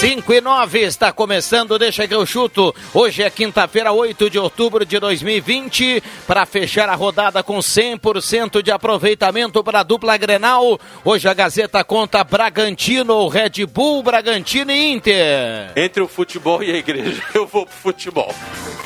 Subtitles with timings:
[0.00, 2.74] 5 e 9 está começando, deixa que eu chuto.
[2.94, 8.70] Hoje é quinta-feira, 8 de outubro de 2020, para fechar a rodada com 100% de
[8.70, 10.80] aproveitamento para a dupla Grenal.
[11.04, 15.72] Hoje a Gazeta conta Bragantino, Red Bull, Bragantino e Inter.
[15.76, 18.34] Entre o futebol e a igreja, eu vou pro futebol.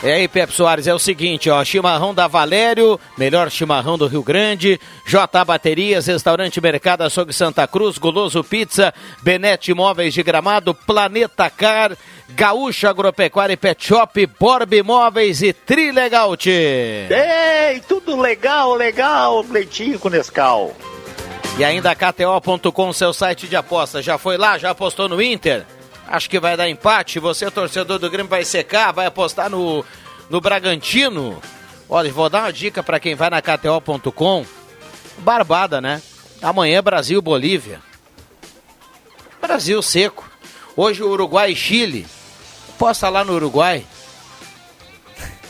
[0.03, 4.23] E aí, Pepe Soares, é o seguinte, ó, chimarrão da Valério, melhor chimarrão do Rio
[4.23, 10.75] Grande, J Baterias, Restaurante Mercado Açougue Santa Cruz, Goloso Pizza, Benete Imóveis de Gramado,
[11.05, 11.97] Planeta Car,
[12.31, 16.49] Gaúcha Agropecuária e Pet Shop, Borb Imóveis e Trilegaut.
[16.49, 20.75] Ei, tudo legal, legal, leitinho com Nescau.
[21.59, 24.01] E ainda KTO.com, seu site de aposta.
[24.01, 24.57] Já foi lá?
[24.57, 25.67] Já apostou no Inter?
[26.09, 27.19] Acho que vai dar empate.
[27.19, 29.85] Você, torcedor do Grêmio, vai secar, vai apostar no,
[30.31, 31.39] no Bragantino.
[31.87, 34.47] Olha, vou dar uma dica para quem vai na KTO.com.
[35.19, 36.01] Barbada, né?
[36.41, 37.81] Amanhã Brasil Bolívia.
[39.41, 40.34] Brasil seco.
[40.77, 42.07] Hoje Uruguai e Chile.
[42.79, 43.85] Posta lá no Uruguai.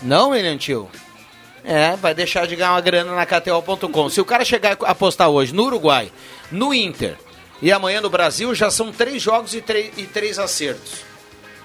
[0.02, 0.88] Não, William Tio?
[1.64, 4.10] É, vai deixar de ganhar uma grana na KTO.com.
[4.10, 6.12] Se o cara chegar a apostar hoje no Uruguai,
[6.52, 7.16] no Inter
[7.62, 10.96] e amanhã no Brasil, já são três jogos e, três, e três acertos.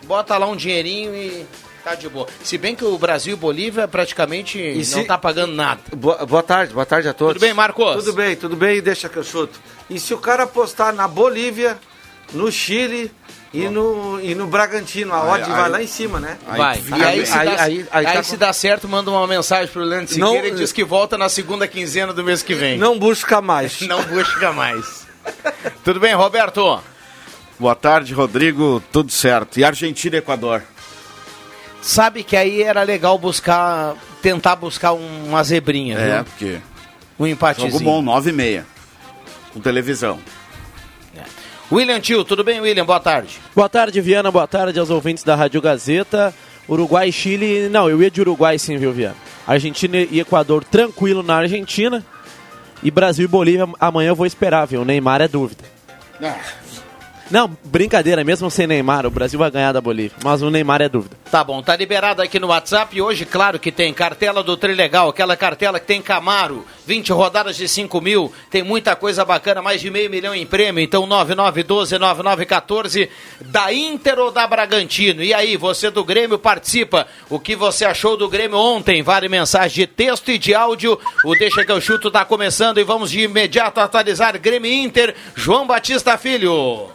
[0.05, 1.45] Bota lá um dinheirinho e
[1.83, 2.27] tá de boa.
[2.41, 5.81] Se bem que o Brasil e Bolívia praticamente se- não tá pagando nada.
[5.93, 7.33] Boa, boa tarde, boa tarde a todos.
[7.33, 7.95] Tudo bem, Marcos?
[7.97, 9.59] Tudo bem, tudo bem, deixa que eu chuto.
[9.89, 11.77] E se o cara apostar na Bolívia,
[12.31, 13.11] no Chile
[13.53, 16.37] e no, e no Bragantino, a odd aí- vai lá em cima, né?
[16.55, 16.81] Vai.
[16.97, 19.25] e aí, se, dá, Aí- aí- aí aí tá se com- dá certo, manda uma
[19.25, 22.53] mensagem pro Leandro Não- Siqueira e diz que volta na segunda quinzena do mês que
[22.53, 22.77] vem.
[22.77, 23.81] Não busca mais.
[23.87, 25.07] Não busca mais.
[25.83, 26.79] Tudo bem, Roberto?
[27.59, 28.81] Boa tarde, Rodrigo.
[28.91, 29.59] Tudo certo.
[29.59, 30.63] E Argentina e Equador?
[31.81, 36.25] Sabe que aí era legal buscar, tentar buscar um- uma zebrinha, É, viu?
[36.25, 36.57] porque
[37.19, 37.71] Um empatezinho.
[37.71, 38.65] jogo bom, 9 e meia.
[39.53, 40.19] Com televisão.
[41.71, 42.83] William Tio, tudo bem, William?
[42.83, 43.37] Boa tarde.
[43.55, 44.31] Boa tarde, Viana.
[44.31, 46.33] Boa tarde aos ouvintes da Rádio Gazeta.
[46.67, 47.69] Uruguai e Chile.
[47.69, 49.15] Não, eu ia de Uruguai sim, viu, Viana?
[49.45, 52.03] Argentina e Equador tranquilo na Argentina.
[52.81, 54.81] E Brasil e Bolívia amanhã eu vou esperar, viu?
[54.81, 55.63] O Neymar é dúvida.
[57.31, 60.17] Não, brincadeira, mesmo sem Neymar, o Brasil vai ganhar da Bolívia.
[60.23, 61.15] Mas o Neymar é dúvida.
[61.29, 62.97] Tá bom, tá liberado aqui no WhatsApp.
[62.97, 67.55] E hoje, claro que tem cartela do Trilegal, aquela cartela que tem Camaro, 20 rodadas
[67.55, 70.81] de 5 mil, tem muita coisa bacana, mais de meio milhão em prêmio.
[70.81, 73.09] Então, 9912-9914,
[73.41, 75.23] da Inter ou da Bragantino.
[75.23, 77.05] E aí, você do Grêmio participa.
[77.29, 79.03] O que você achou do Grêmio ontem?
[79.03, 80.99] Vale mensagem de texto e de áudio.
[81.23, 85.13] O Deixa que eu chuto tá começando e vamos de imediato atualizar Grêmio Inter.
[85.35, 86.89] João Batista Filho.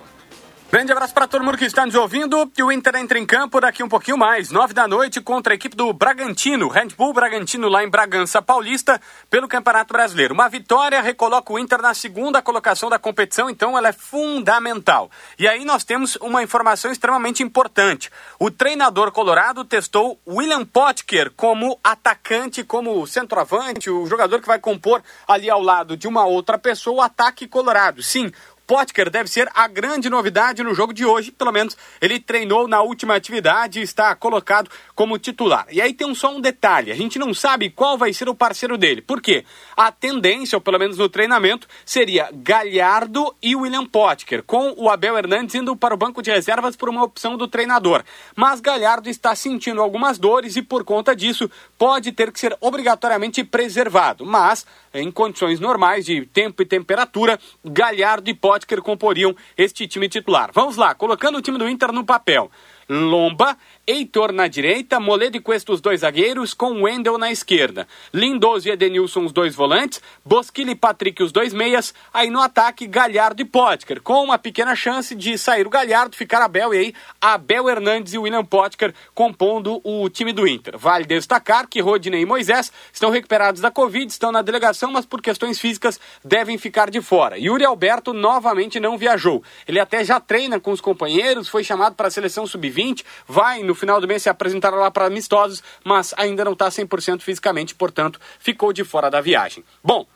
[0.75, 2.51] Grande abraço para todo mundo que está nos ouvindo.
[2.59, 5.55] E o Inter entra em campo daqui um pouquinho mais, nove da noite, contra a
[5.55, 10.35] equipe do Bragantino, Red Bull Bragantino, lá em Bragança Paulista, pelo Campeonato Brasileiro.
[10.35, 15.09] Uma vitória recoloca o Inter na segunda colocação da competição, então ela é fundamental.
[15.39, 18.11] E aí nós temos uma informação extremamente importante.
[18.37, 25.05] O treinador colorado testou William Potker como atacante, como centroavante, o jogador que vai compor
[25.29, 28.03] ali ao lado de uma outra pessoa o ataque colorado.
[28.03, 28.33] Sim,
[28.67, 32.83] Potker deve ser a grande novidade no jogo de hoje, pelo menos ele treinou na
[32.83, 35.67] última atividade e está colocado como titular.
[35.71, 38.79] E aí tem só um detalhe, a gente não sabe qual vai ser o parceiro
[38.79, 39.03] dele.
[39.03, 39.45] Por quê?
[39.77, 45.19] A tendência, ou pelo menos no treinamento, seria Galhardo e William Potker, com o Abel
[45.19, 48.03] Hernandes indo para o banco de reservas por uma opção do treinador.
[48.35, 53.45] Mas Galhardo está sentindo algumas dores e por conta disso pode ter que ser obrigatoriamente
[53.45, 54.25] preservado.
[54.25, 60.51] Mas em condições normais de tempo e temperatura, Galhardo e Potker comporiam este time titular.
[60.53, 62.51] Vamos lá, colocando o time do Inter no papel.
[62.89, 63.57] Lomba,
[63.87, 67.87] Heitor na direita, Moledo e Cuesta os dois zagueiros, com Wendel na esquerda.
[68.15, 72.87] Lindoso e Edenilson os dois volantes, Bosquilha e Patrick os dois meias, aí no ataque
[72.87, 76.95] Galhardo e Potker, com uma pequena chance de sair o Galhardo, ficar Abel e aí
[77.21, 80.79] Abel Hernandes e William Potker compondo o time do Inter.
[80.79, 85.21] Vale destacar que Rodinei e Moisés estão recuperados da Covid, estão na delegação, mas por
[85.21, 87.37] questões físicas devem ficar de fora.
[87.39, 89.43] Yuri Alberto novamente não viajou.
[89.69, 93.74] Ele até já treina com os companheiros, foi chamado para a seleção sub-20, vai no
[93.75, 98.21] final do mês se apresentar lá para amistosos, mas ainda não está 100% fisicamente, portanto,
[98.39, 99.65] ficou de fora da viagem.
[99.83, 100.07] Bom,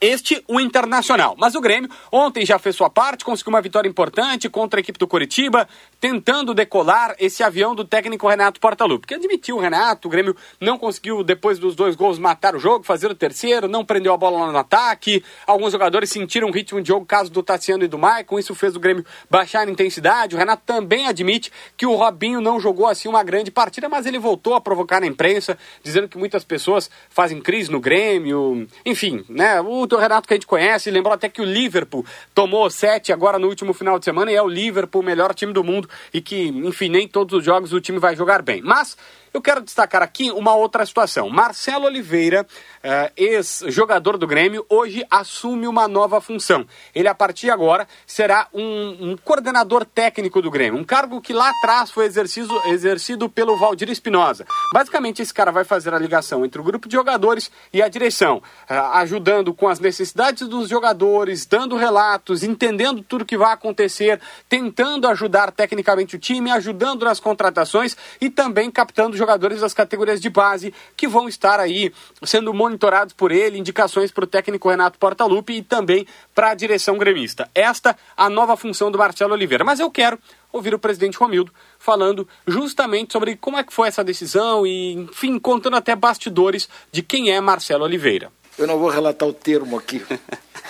[0.00, 1.34] este, o Internacional.
[1.38, 4.98] Mas o Grêmio ontem já fez sua parte, conseguiu uma vitória importante contra a equipe
[4.98, 5.68] do Curitiba,
[6.00, 10.76] tentando decolar esse avião do técnico Renato Portaluppi, que admitiu o Renato, o Grêmio não
[10.76, 14.50] conseguiu, depois dos dois gols, matar o jogo, fazer o terceiro, não prendeu a bola
[14.50, 18.38] no ataque, alguns jogadores sentiram o ritmo de jogo, caso do Tassiano e do Maicon,
[18.38, 22.60] isso fez o Grêmio baixar a intensidade, o Renato também admite que o Robinho não
[22.60, 26.44] jogou assim uma grande partida, mas ele voltou a provocar na imprensa, dizendo que muitas
[26.44, 31.14] pessoas fazem crise no Grêmio, enfim, né, o do Renato que a gente conhece, lembrou
[31.14, 32.04] até que o Liverpool
[32.34, 35.52] tomou sete agora no último final de semana e é o Liverpool o melhor time
[35.52, 38.62] do mundo e que, enfim, nem todos os jogos o time vai jogar bem.
[38.62, 38.96] Mas
[39.34, 41.28] eu quero destacar aqui uma outra situação.
[41.28, 42.46] Marcelo Oliveira,
[42.84, 46.64] uh, ex-jogador do Grêmio, hoje assume uma nova função.
[46.94, 51.32] Ele, a partir de agora, será um, um, coordenador técnico do Grêmio, um cargo que
[51.32, 54.46] lá atrás foi exercido, exercido pelo Valdir Espinosa.
[54.72, 58.36] Basicamente, esse cara vai fazer a ligação entre o grupo de jogadores e a direção,
[58.70, 65.08] uh, ajudando com as necessidades dos jogadores, dando relatos, entendendo tudo que vai acontecer, tentando
[65.08, 69.23] ajudar tecnicamente o time, ajudando nas contratações e também captando jogadores
[69.60, 71.92] das categorias de base que vão estar aí
[72.22, 76.98] sendo monitorados por ele, indicações para o técnico Renato Portaluppi e também para a direção
[76.98, 77.48] gremista.
[77.54, 79.64] Esta a nova função do Marcelo Oliveira.
[79.64, 80.18] Mas eu quero
[80.52, 85.38] ouvir o presidente Romildo falando justamente sobre como é que foi essa decisão e, enfim,
[85.38, 88.30] contando até bastidores de quem é Marcelo Oliveira.
[88.56, 90.04] Eu não vou relatar o termo aqui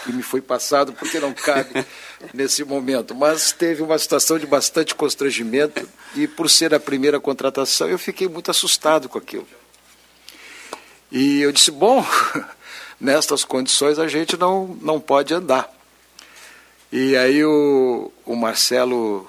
[0.04, 1.84] que me foi passado porque não cabe
[2.32, 7.88] nesse momento, mas teve uma situação de bastante constrangimento e por ser a primeira contratação
[7.88, 9.46] eu fiquei muito assustado com aquilo.
[11.10, 12.04] E eu disse, bom,
[13.00, 15.70] nestas condições a gente não, não pode andar.
[16.90, 19.28] E aí o, o Marcelo,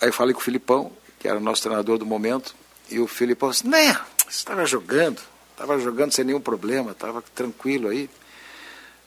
[0.00, 2.54] aí falei com o Filipão, que era o nosso treinador do momento,
[2.90, 5.20] e o Filipão disse, né, você estava jogando,
[5.56, 8.10] estava jogando sem nenhum problema, estava tranquilo aí.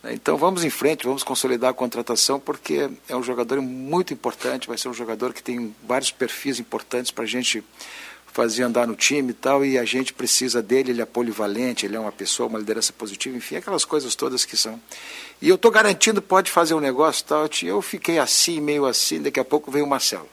[0.05, 4.77] Então vamos em frente, vamos consolidar a contratação, porque é um jogador muito importante, vai
[4.77, 7.63] ser um jogador que tem vários perfis importantes para a gente
[8.31, 11.95] fazer andar no time e tal, e a gente precisa dele, ele é polivalente, ele
[11.95, 14.79] é uma pessoa, uma liderança positiva, enfim, aquelas coisas todas que são.
[15.41, 17.49] E eu estou garantindo, pode fazer um negócio tal.
[17.63, 20.29] Eu fiquei assim, meio assim, daqui a pouco veio o Marcelo.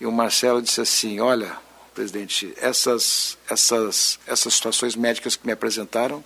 [0.00, 1.56] E o Marcelo disse assim, olha,
[2.00, 6.24] presidente, essas, essas, essas situações médicas que me apresentaram,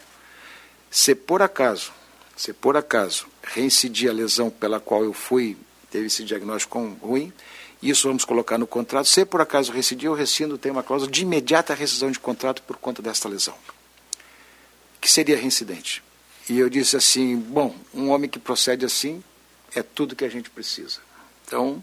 [0.91, 1.93] se por acaso
[2.37, 5.56] se por acaso reincidir a lesão pela qual eu fui,
[5.91, 7.32] teve esse diagnóstico ruim,
[7.82, 9.09] isso vamos colocar no contrato.
[9.09, 12.76] Se por acaso reincidir, eu rescindo, tem uma cláusula de imediata rescisão de contrato por
[12.76, 13.55] conta desta lesão,
[15.00, 16.03] que seria reincidente.
[16.49, 19.23] E eu disse assim: bom, um homem que procede assim
[19.75, 20.99] é tudo que a gente precisa.
[21.47, 21.82] Então,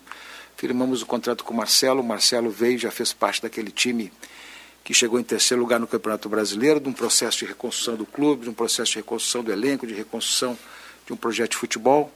[0.61, 2.01] firmamos o contrato com o Marcelo.
[2.01, 4.13] O Marcelo veio, já fez parte daquele time
[4.83, 8.43] que chegou em terceiro lugar no Campeonato Brasileiro, de um processo de reconstrução do clube,
[8.43, 10.55] de um processo de reconstrução do elenco, de reconstrução
[11.03, 12.11] de um projeto de futebol.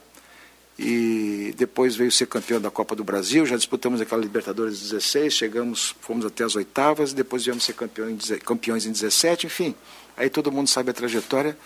[0.78, 5.96] E depois veio ser campeão da Copa do Brasil, já disputamos aquela Libertadores 16, chegamos,
[6.00, 9.74] fomos até as oitavas, depois viemos ser campeões em 17, enfim.
[10.16, 11.58] Aí todo mundo sabe a trajetória.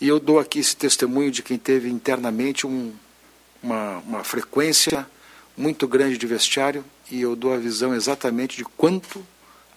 [0.00, 2.92] E eu dou aqui esse testemunho de quem teve internamente um,
[3.62, 5.06] uma, uma frequência
[5.58, 9.26] muito grande de vestiário, e eu dou a visão exatamente de quanto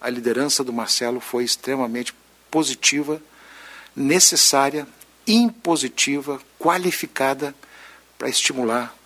[0.00, 2.14] a liderança do Marcelo foi extremamente
[2.48, 3.20] positiva,
[3.94, 4.86] necessária,
[5.26, 7.52] impositiva, qualificada
[8.16, 8.96] para estimular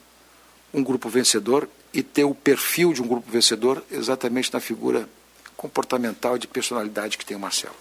[0.73, 5.09] um grupo vencedor e ter o perfil de um grupo vencedor exatamente na figura
[5.57, 7.75] comportamental de personalidade que tem o Marcelo.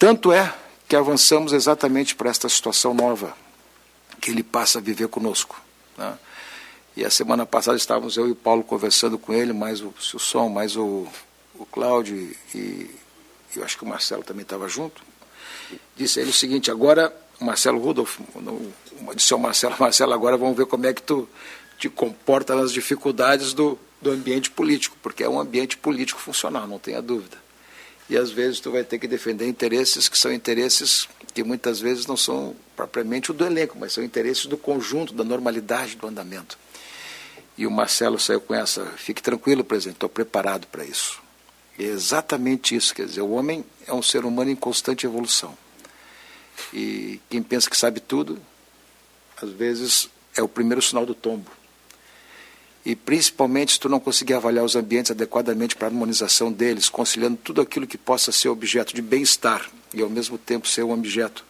[0.00, 0.52] Tanto é
[0.88, 3.36] que avançamos exatamente para esta situação nova
[4.20, 5.60] que ele passa a viver conosco.
[5.96, 6.18] Né?
[6.96, 10.48] E a semana passada estávamos eu e o Paulo conversando com ele, mais o Silson,
[10.48, 11.06] mais o
[11.62, 12.90] o Cláudio e
[13.54, 15.02] eu acho que o Marcelo também estava junto,
[15.96, 18.18] disse ele o seguinte, agora, Marcelo Rudolf,
[19.14, 21.28] disse ao Marcelo, Marcelo, agora vamos ver como é que tu
[21.78, 26.78] te comporta nas dificuldades do, do ambiente político, porque é um ambiente político funcional, não
[26.78, 27.36] tenha dúvida.
[28.08, 32.06] E às vezes tu vai ter que defender interesses que são interesses que muitas vezes
[32.06, 36.58] não são propriamente o do elenco, mas são interesses do conjunto, da normalidade do andamento.
[37.56, 41.20] E o Marcelo saiu com essa, fique tranquilo, presidente, estou preparado para isso.
[41.78, 45.56] É exatamente isso, quer dizer, o homem é um ser humano em constante evolução.
[46.72, 48.40] E quem pensa que sabe tudo,
[49.40, 51.50] às vezes é o primeiro sinal do tombo.
[52.84, 57.36] E principalmente se tu não conseguir avaliar os ambientes adequadamente para a harmonização deles, conciliando
[57.36, 61.44] tudo aquilo que possa ser objeto de bem-estar e ao mesmo tempo ser um objeto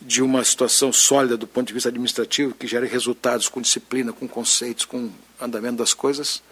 [0.00, 4.28] de uma situação sólida do ponto de vista administrativo, que gere resultados com disciplina, com
[4.28, 6.42] conceitos, com andamento das coisas,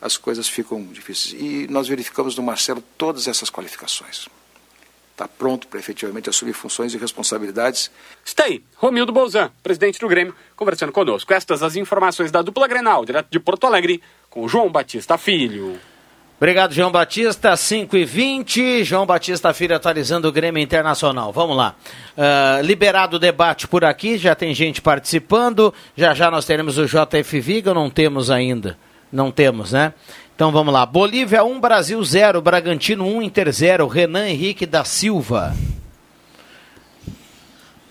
[0.00, 1.40] as coisas ficam difíceis.
[1.40, 4.28] E nós verificamos no Marcelo todas essas qualificações.
[5.12, 7.90] Está pronto para efetivamente assumir funções e responsabilidades.
[8.24, 11.34] Está aí, Romildo Bolzan, presidente do Grêmio, conversando conosco.
[11.34, 15.78] Estas as informações da dupla Grenal, direto de Porto Alegre, com João Batista Filho.
[16.40, 17.54] Obrigado, João Batista.
[17.54, 21.30] 5 e 20 João Batista Filho atualizando o Grêmio Internacional.
[21.34, 21.74] Vamos lá.
[22.16, 25.74] Uh, liberado o debate por aqui, já tem gente participando.
[25.94, 28.78] Já já nós teremos o JF Viga, não temos ainda.
[29.12, 29.92] Não temos, né?
[30.34, 30.86] Então vamos lá.
[30.86, 35.54] Bolívia 1, Brasil 0, Bragantino 1, Inter 0, Renan Henrique da Silva.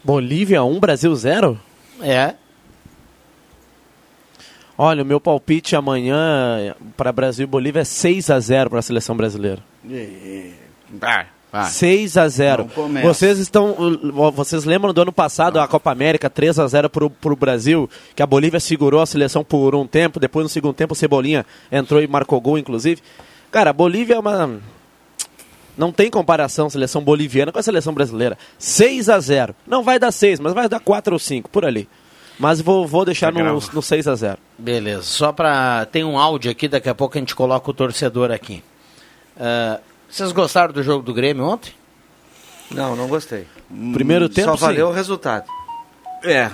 [0.03, 1.60] Bolívia 1, Brasil 0?
[2.01, 2.34] É.
[4.82, 8.82] Olha, o meu palpite amanhã para Brasil e Bolívia é 6 a 0 para a
[8.82, 9.62] seleção brasileira.
[10.90, 11.66] Vai, vai.
[11.66, 12.64] 6 a 0.
[12.64, 13.06] Não começa.
[13.06, 13.76] Vocês estão
[14.34, 18.24] vocês lembram do ano passado a Copa América 3 a 0 pro, pro Brasil, que
[18.24, 22.02] a Bolívia segurou a seleção por um tempo, depois no segundo tempo o Cebolinha entrou
[22.02, 23.02] e marcou gol inclusive.
[23.52, 24.62] Cara, a Bolívia é uma
[25.78, 28.38] não tem comparação a seleção boliviana com a seleção brasileira.
[28.58, 29.54] 6 a 0.
[29.68, 31.86] Não vai dar 6, mas vai dar 4 ou 5 por ali.
[32.39, 34.38] Mas vou, vou deixar no, no 6 a 0.
[34.58, 35.03] Beleza.
[35.03, 38.63] Só para tem um áudio aqui, daqui a pouco a gente coloca o torcedor aqui.
[39.36, 39.79] Uh,
[40.10, 41.74] vocês gostaram do jogo do Grêmio ontem?
[42.72, 43.46] Não, não gostei.
[43.93, 44.93] Primeiro tempo Só valeu sim.
[44.93, 45.50] o resultado.
[46.24, 46.50] É.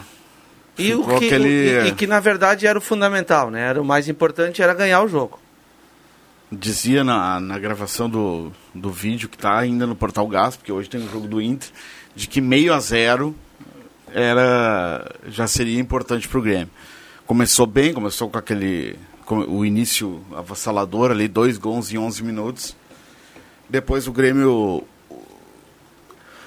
[0.77, 3.61] E, o que, aquele- e, e que na verdade era o fundamental, né?
[3.69, 5.39] Era o mais importante era ganhar o jogo.
[6.51, 10.89] Dizia na, na gravação do, do vídeo que está ainda no Portal Gás, porque hoje
[10.89, 11.69] tem o jogo do Inter,
[12.15, 13.35] de que meio a zero
[14.13, 16.69] era já seria importante para o Grêmio.
[17.25, 22.75] Começou bem, começou com aquele com o início avassalador ali, dois gols em 11 minutos.
[23.67, 24.83] Depois o Grêmio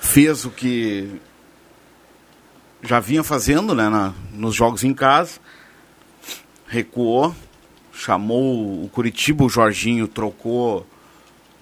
[0.01, 1.21] fez o que
[2.83, 5.41] já vinha fazendo né, na- nos jogos em casa,
[6.69, 7.35] recuou,
[7.93, 10.87] chamou o Curitiba, o Jorginho trocou,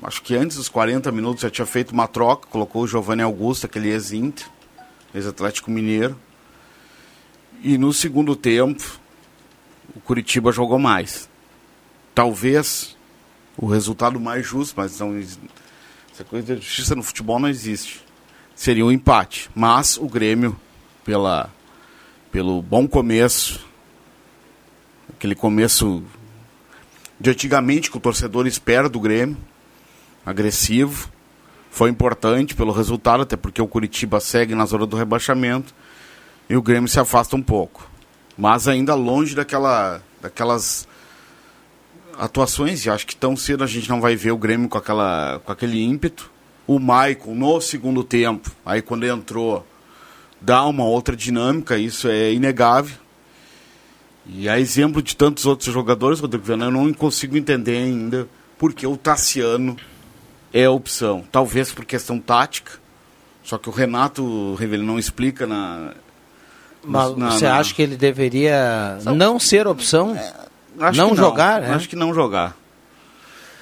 [0.03, 3.65] acho que antes dos 40 minutos já tinha feito uma troca, colocou o Giovanni Augusto,
[3.65, 4.47] aquele ex-Inter,
[5.17, 6.17] ex-Atlético Mineiro.
[7.63, 9.01] E no segundo tempo,
[9.95, 11.29] o Curitiba jogou mais.
[12.15, 12.97] Talvez
[13.57, 18.05] o resultado mais justo, mas não, essa coisa de justiça no futebol não existe.
[18.55, 19.51] Seria um empate.
[19.55, 20.59] Mas o Grêmio,
[21.05, 21.51] pela,
[22.31, 23.67] pelo bom começo,
[25.09, 26.03] aquele começo
[27.19, 29.39] de antigamente que o torcedor espera do Grêmio,
[30.25, 31.11] agressivo,
[31.77, 35.75] foi importante pelo resultado, até porque o Curitiba segue na zona do rebaixamento
[36.49, 37.87] e o Grêmio se afasta um pouco.
[38.35, 40.89] Mas ainda longe daquela, daquelas
[42.19, 45.39] atuações, e acho que tão cedo a gente não vai ver o Grêmio com, aquela,
[45.45, 46.31] com aquele ímpeto.
[46.67, 49.67] O Maicon, no segundo tempo, aí quando entrou,
[50.41, 52.97] dá uma outra dinâmica, isso é inegável.
[54.25, 58.87] E a exemplo de tantos outros jogadores, Rodrigo Viana, eu não consigo entender ainda porque
[58.87, 59.77] o Tassiano
[60.61, 61.25] é a opção.
[61.31, 62.73] Talvez por questão tática,
[63.43, 65.93] só que o Renato Revelli não explica na.
[66.85, 70.17] Mas na- você na- acha que ele deveria não ser opção?
[70.79, 71.75] Acho não que jogar, né?
[71.75, 72.57] Acho que não jogar.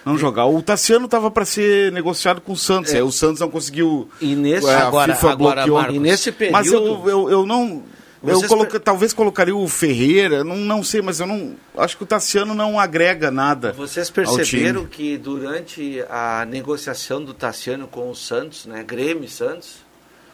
[0.05, 0.45] Não jogar.
[0.47, 2.93] O Tassiano estava para ser negociado com o Santos.
[2.93, 2.97] É.
[2.97, 4.07] Aí o Santos não conseguiu.
[4.21, 5.67] E nesse, É, Agora- agora.
[5.67, 6.53] Marcos, e nesse período.
[6.53, 7.83] Mas eu, eu, eu não.
[8.26, 11.54] Eu Vocês coloca- per- talvez colocaria o Ferreira, não, não sei, mas eu não.
[11.76, 13.73] Acho que o Tassiano não agrega nada.
[13.73, 19.76] Vocês perceberam que durante a negociação do Tassiano com o Santos, né, Grêmio e Santos,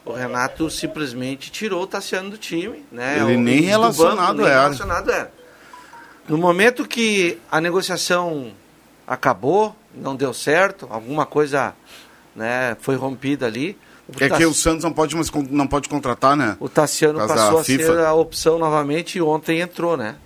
[0.05, 3.17] o Renato simplesmente tirou o Tassiano do time, né?
[3.21, 4.63] Ele o- nem do relacionado nem era.
[4.63, 5.33] relacionado era.
[6.29, 8.53] No momento que a negociação
[9.07, 11.75] acabou, não deu certo, alguma coisa,
[12.37, 13.77] né, foi rompida ali.
[14.19, 16.57] É Tass- que o Santos não pode, con- não pode contratar, né?
[16.59, 18.07] o Tassiano passou a ser FIFA.
[18.07, 20.17] a opção novamente e ontem entrou, né?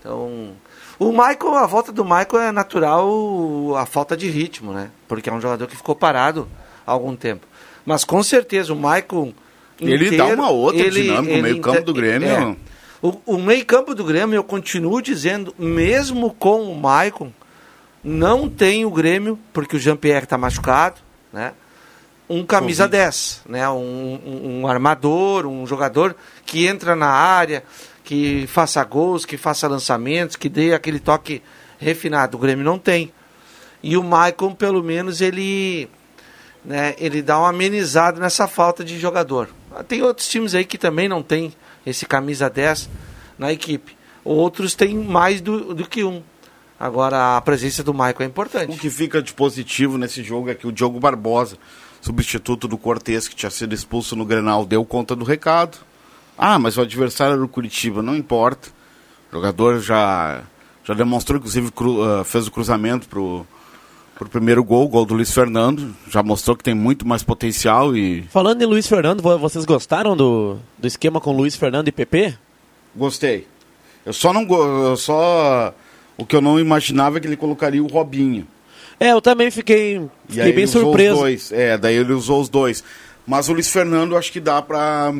[0.00, 0.50] Então,
[0.98, 4.90] o Michael, a volta do Michael é natural a falta de ritmo, né?
[5.06, 6.48] Porque é um jogador que ficou parado
[6.86, 7.46] há algum tempo.
[7.84, 9.32] Mas com certeza o Michael
[9.80, 12.28] Ele inteiro, dá uma outra dinâmica, o meio-campo do Grêmio.
[12.28, 12.56] é.
[13.00, 17.32] O, o meio-campo do Grêmio, eu continuo dizendo, mesmo com o Maicon,
[18.02, 20.96] não tem o Grêmio, porque o Jean-Pierre está machucado,
[21.32, 21.52] né?
[22.28, 22.98] Um camisa Covid.
[23.04, 23.68] 10, né?
[23.70, 23.74] Um,
[24.24, 27.64] um- um armador, um jogador que entra na área,
[28.04, 31.42] que faça gols, que faça lançamentos, que dê aquele toque
[31.78, 32.36] refinado.
[32.36, 33.12] O Grêmio não tem.
[33.82, 35.88] E o Maicon, pelo menos, ele,
[36.64, 39.48] né, ele dá uma amenizada nessa falta de jogador.
[39.86, 41.52] Tem outros times aí que também não tem
[41.86, 42.90] esse camisa 10
[43.38, 43.96] na equipe.
[44.24, 46.22] Outros têm mais do, do que um.
[46.78, 48.72] Agora, a presença do Maicon é importante.
[48.74, 51.56] O que fica de positivo nesse jogo é que o Diogo Barbosa,
[52.00, 55.78] substituto do Cortez, que tinha sido expulso no Grenal, deu conta do recado.
[56.36, 58.68] Ah, mas o adversário era o Curitiba, não importa.
[59.30, 60.42] O jogador já,
[60.84, 63.44] já demonstrou, inclusive cru, uh, fez o cruzamento pro,
[64.16, 65.94] pro primeiro gol, o gol do Luiz Fernando.
[66.08, 68.22] Já mostrou que tem muito mais potencial e.
[68.30, 72.38] Falando em Luiz Fernando, vo- vocês gostaram do, do esquema com Luiz Fernando e PP?
[72.94, 73.46] Gostei.
[74.06, 74.42] Eu só não.
[74.48, 75.74] Eu só.
[76.16, 78.46] O que eu não imaginava é que ele colocaria o Robinho.
[79.00, 81.14] É, eu também fiquei, fiquei bem ele usou surpreso.
[81.14, 81.52] Os dois.
[81.52, 82.82] É, daí ele usou os dois.
[83.26, 85.12] Mas o Luiz Fernando acho que dá pra.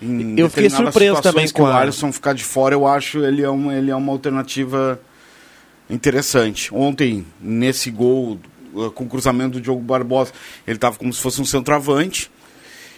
[0.00, 3.48] em Eu fiquei surpreso também com o Alisson ficar de fora, eu acho ele é
[3.48, 5.00] uma, ele é uma alternativa
[5.88, 6.74] interessante.
[6.74, 8.38] Ontem, nesse gol
[8.74, 10.32] uh, com o cruzamento do Diogo Barbosa,
[10.66, 12.30] ele estava como se fosse um centroavante.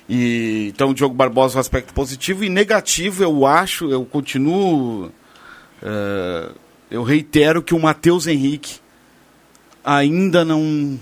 [0.09, 5.11] E, então o Diogo Barbosa é um aspecto positivo e negativo, eu acho, eu continuo.
[5.83, 6.51] eh,
[6.91, 8.84] eu reitero que o Matheus Henrique
[9.85, 10.99] ainda não.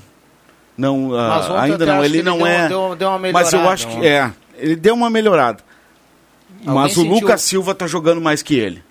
[0.77, 2.69] não ah, ainda não, ele não deu- é.
[2.69, 4.09] deu- deu mas eu acho que ontem.
[4.09, 4.33] é.
[4.59, 5.63] Ele deu uma melhorada.
[6.67, 8.83] Alguém mas o Lucas Silva tá jogando mais que ele.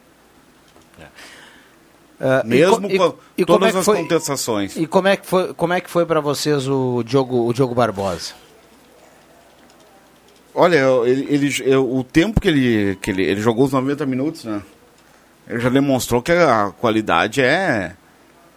[2.24, 4.76] Ah, Mesmo e co- com e- e como todas é que as foi- contestações.
[4.78, 7.74] E como é que foi, como é que foi para vocês o Diogo, o Diogo
[7.74, 8.34] Barbosa?
[10.54, 14.44] Olha, ele, ele- eu- o tempo que ele, que ele, ele jogou os 90 minutos,
[14.44, 14.62] né?
[15.48, 17.96] Ele já demonstrou que a qualidade é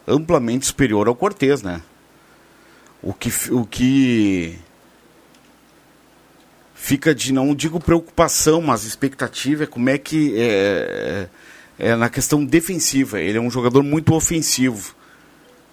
[0.06, 1.80] amplamente superior ao Cortez, né?
[3.02, 4.58] O que, o que
[6.74, 11.28] fica de, não digo preocupação, mas expectativa é como é que é,
[11.78, 13.20] é, é na questão defensiva.
[13.20, 14.94] Ele é um jogador muito ofensivo.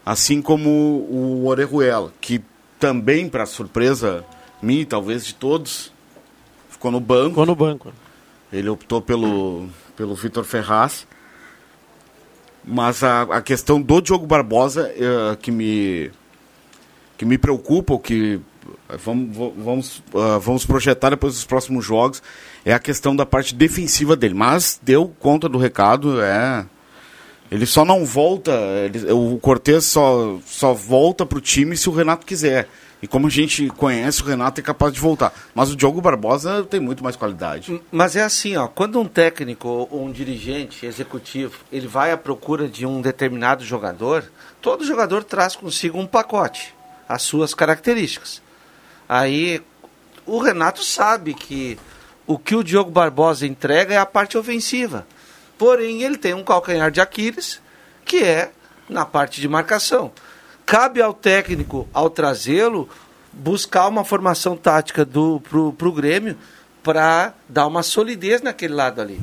[0.05, 2.41] Assim como o Orejuela, que
[2.79, 4.25] também, para surpresa
[4.61, 5.91] minha e talvez de todos,
[6.69, 7.29] ficou no banco.
[7.29, 7.93] Ficou no banco.
[8.51, 11.05] Ele optou pelo, pelo Vitor Ferraz.
[12.63, 16.11] Mas a, a questão do Diogo Barbosa eh, que, me,
[17.17, 18.39] que me preocupa, o que
[18.89, 22.21] eh, vamos, vamos, ah, vamos projetar depois dos próximos jogos,
[22.63, 24.35] é a questão da parte defensiva dele.
[24.35, 26.65] Mas deu conta do recado, é.
[27.49, 28.51] Ele só não volta,
[28.85, 32.69] ele- o Cortez só, só volta pro time se o Renato quiser.
[33.01, 35.33] E como a gente conhece, o Renato é capaz de voltar.
[35.55, 37.81] Mas o Diogo Barbosa tem muito mais qualidade.
[37.91, 42.67] Mas é assim, ó, quando um técnico ou um dirigente executivo, ele vai à procura
[42.67, 44.23] de um determinado jogador,
[44.61, 46.75] todo jogador traz consigo um pacote,
[47.09, 48.41] as suas características.
[49.09, 49.61] Aí
[50.25, 51.79] o Renato sabe que
[52.27, 55.07] o que o Diogo Barbosa entrega é a parte ofensiva.
[55.57, 57.59] Porém, ele tem um calcanhar de Aquiles,
[58.05, 58.51] que é
[58.87, 60.11] na parte de marcação.
[60.71, 62.87] Cabe ao técnico, ao trazê-lo,
[63.33, 66.37] buscar uma formação tática do, pro, pro Grêmio
[66.81, 69.19] para dar uma solidez naquele lado ali.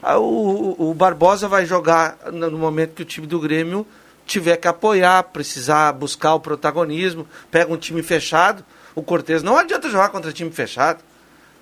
[0.00, 3.84] Ah, O, o- Barbosa vai jogar no momento que o time do Grêmio
[4.24, 8.64] tiver que apoiar, precisar buscar o protagonismo, pega um time fechado.
[8.94, 11.02] O Cortez não adianta jogar contra time fechado.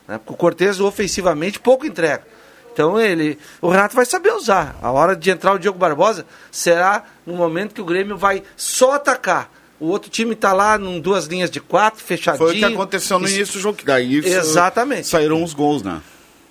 [0.06, 0.18] Né?
[0.18, 2.24] Porque o Cortez ofensivamente pouco entrega.
[2.74, 4.76] Então ele, o Renato vai saber usar.
[4.82, 8.94] A hora de entrar o Diogo Barbosa será no momento que o Grêmio vai só
[8.96, 9.48] atacar.
[9.78, 12.46] O outro time está lá em duas linhas de quatro, fechadinho.
[12.46, 13.78] Foi o que aconteceu no início do jogo.
[13.78, 15.06] que Daí Exatamente.
[15.06, 16.00] saíram os gols, né?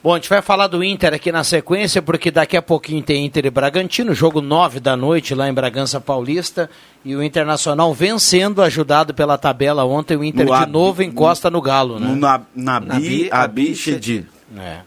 [0.04, 3.26] Bom, a gente vai falar do Inter aqui na sequência, porque daqui a pouquinho tem
[3.26, 6.70] Inter e Bragantino, jogo 9 da noite lá em Bragança Paulista,
[7.06, 11.50] e o Internacional vencendo, ajudado pela tabela ontem, o Inter No de Ab- novo encosta
[11.50, 12.08] no Galo, né?
[12.08, 12.16] No
[12.54, 14.28] Nabi Abi Shedid.
[14.58, 14.80] É.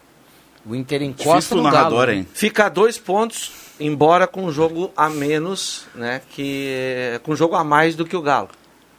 [0.69, 2.11] O Inter encosta Difícil no narrador, Galo.
[2.19, 2.27] hein?
[2.33, 6.21] Fica a dois pontos, embora com um jogo a menos, né?
[6.31, 8.49] Que, com um jogo a mais do que o Galo.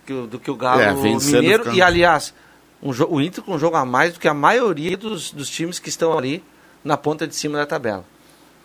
[0.05, 1.73] Que do que o Galo É, vencendo Mineiro.
[1.73, 2.33] E, aliás,
[2.81, 5.77] um o Inter com um jogo a mais do que a maioria dos, dos times
[5.77, 6.41] que estão ali
[6.83, 8.05] na ponta de cima da tabela.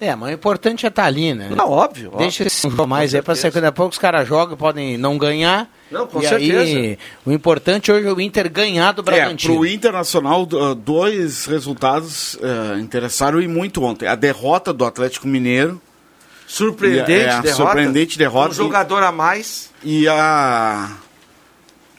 [0.05, 1.49] É, mas o importante é estar ali, né?
[1.55, 2.11] Não, óbvio.
[2.19, 2.47] Deixa óbvio.
[2.49, 3.53] esse jogo mais aí pra certeza.
[3.53, 5.71] ser daqui a pouco os caras jogam, podem não ganhar.
[5.91, 6.61] Não, com e certeza.
[6.61, 9.55] aí, o importante hoje é o Inter ganhar do É, Bragantino.
[9.55, 14.09] pro Internacional, uh, dois resultados uh, interessaram e muito ontem.
[14.09, 15.81] A derrota do Atlético Mineiro
[16.49, 17.53] Surpreendente É, derrota.
[17.55, 18.51] surpreendente derrota.
[18.51, 19.71] Um jogador a mais.
[19.85, 20.91] e a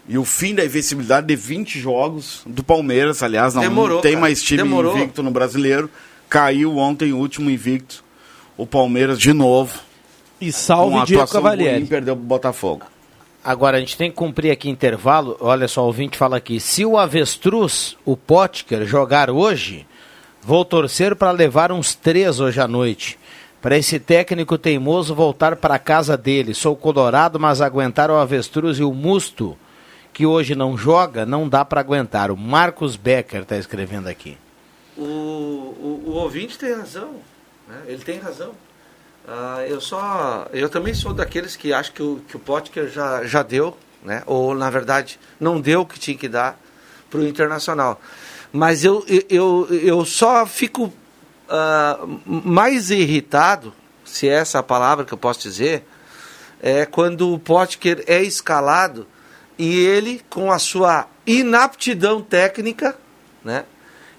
[0.07, 4.21] e o fim da invencibilidade de 20 jogos do Palmeiras, aliás, não Demorou, tem cara.
[4.21, 4.97] mais time Demorou.
[4.97, 5.89] invicto no Brasileiro.
[6.33, 8.03] Caiu ontem o último invicto.
[8.57, 9.79] O Palmeiras de novo.
[10.41, 11.85] E salve a Diego atuação ruim, Cavalieri.
[11.85, 12.85] perdeu pro Botafogo.
[13.43, 15.37] Agora, a gente tem que cumprir aqui intervalo.
[15.39, 16.59] Olha só, o ouvinte fala aqui.
[16.59, 19.85] Se o Avestruz, o Potker, jogar hoje,
[20.45, 23.17] Vou torcer para levar uns três hoje à noite.
[23.61, 26.53] Para esse técnico teimoso voltar para a casa dele.
[26.53, 29.57] Sou colorado, mas aguentar o avestruz e o musto,
[30.11, 32.29] que hoje não joga, não dá para aguentar.
[32.29, 34.37] O Marcos Becker está escrevendo aqui.
[34.97, 37.15] O, o, o ouvinte tem razão.
[37.67, 37.81] Né?
[37.87, 38.53] Ele tem razão.
[39.27, 40.47] Ah, eu só.
[40.51, 44.21] Eu também sou daqueles que acham que o, que o Potker já, já deu, né?
[44.25, 46.59] ou na verdade não deu o que tinha que dar
[47.09, 48.01] para o Internacional.
[48.51, 50.93] Mas eu, eu, eu só fico
[51.49, 53.73] ah, mais irritado,
[54.05, 55.87] se é essa a palavra que eu posso dizer,
[56.61, 59.07] é quando o Potker é escalado
[59.57, 62.97] e ele, com a sua inaptidão técnica,
[63.43, 63.65] né?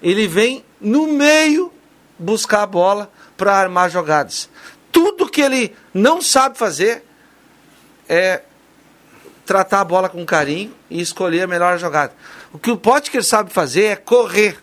[0.05, 1.73] Ele vem no meio
[2.19, 4.51] buscar a bola para armar jogadas.
[4.93, 7.03] Tudo que ele não sabe fazer
[8.07, 8.43] é
[9.47, 12.13] tratar a bola com carinho e escolher a melhor jogada.
[12.53, 14.59] O que o Potker sabe fazer é correr.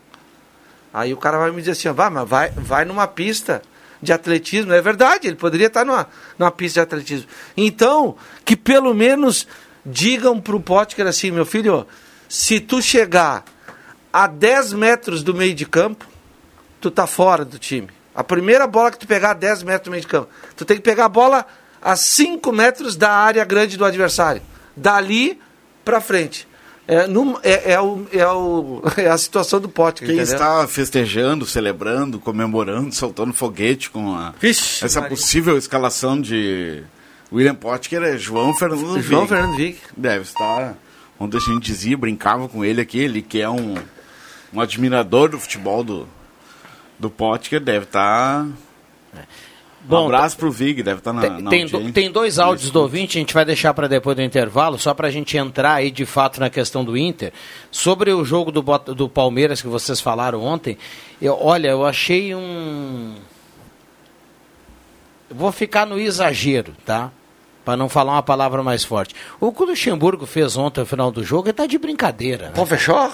[0.94, 3.64] Aí o cara vai me dizer assim, vai, mas vai, vai numa pista
[4.00, 4.72] de atletismo.
[4.74, 7.28] É verdade, ele poderia estar numa, numa pista de atletismo.
[7.58, 9.48] Então, que pelo menos
[9.84, 11.88] digam para o Potker assim, meu filho,
[12.30, 13.44] se tu chegar
[14.12, 16.06] a 10 metros do meio de campo,
[16.80, 17.88] tu tá fora do time.
[18.14, 20.78] A primeira bola que tu pegar a 10 metros do meio de campo, tu tem
[20.78, 21.46] que pegar a bola
[21.82, 24.42] a 5 metros da área grande do adversário.
[24.76, 25.40] Dali
[25.86, 26.48] para frente.
[26.88, 30.34] É, num- é, é o, é, o, é a situação do Potker, Quem entendeu?
[30.36, 35.16] está festejando, celebrando, comemorando, soltando foguete com a, Vixe, essa Maria.
[35.16, 36.84] possível escalação de
[37.32, 39.26] William Potker é João Fernando João.
[39.28, 39.78] Fernando Vig.
[39.96, 40.76] Deve estar.
[41.20, 43.76] Ontem a gente dizia, brincava com ele aqui, ele que é um,
[44.54, 46.08] um admirador do futebol do,
[47.00, 48.46] do Potker, deve estar.
[49.84, 51.94] Bom, um abraço pro Vig, deve estar na, Tem, na tem, do- audiência.
[51.94, 55.08] tem dois áudios do ouvinte, a gente vai deixar para depois do intervalo, só para
[55.08, 57.34] a gente entrar aí de fato na questão do Inter.
[57.72, 58.62] Sobre o jogo do,
[58.94, 60.78] do Palmeiras que vocês falaram ontem,
[61.20, 63.16] eu, olha, eu achei um.
[65.30, 67.10] Eu vou ficar no exagero, tá?
[67.66, 69.16] Para não falar uma palavra mais forte.
[69.40, 72.48] O que o Luxemburgo fez ontem no final do jogo, ele tá de brincadeira.
[72.48, 72.54] Né?
[72.56, 73.12] Confechor?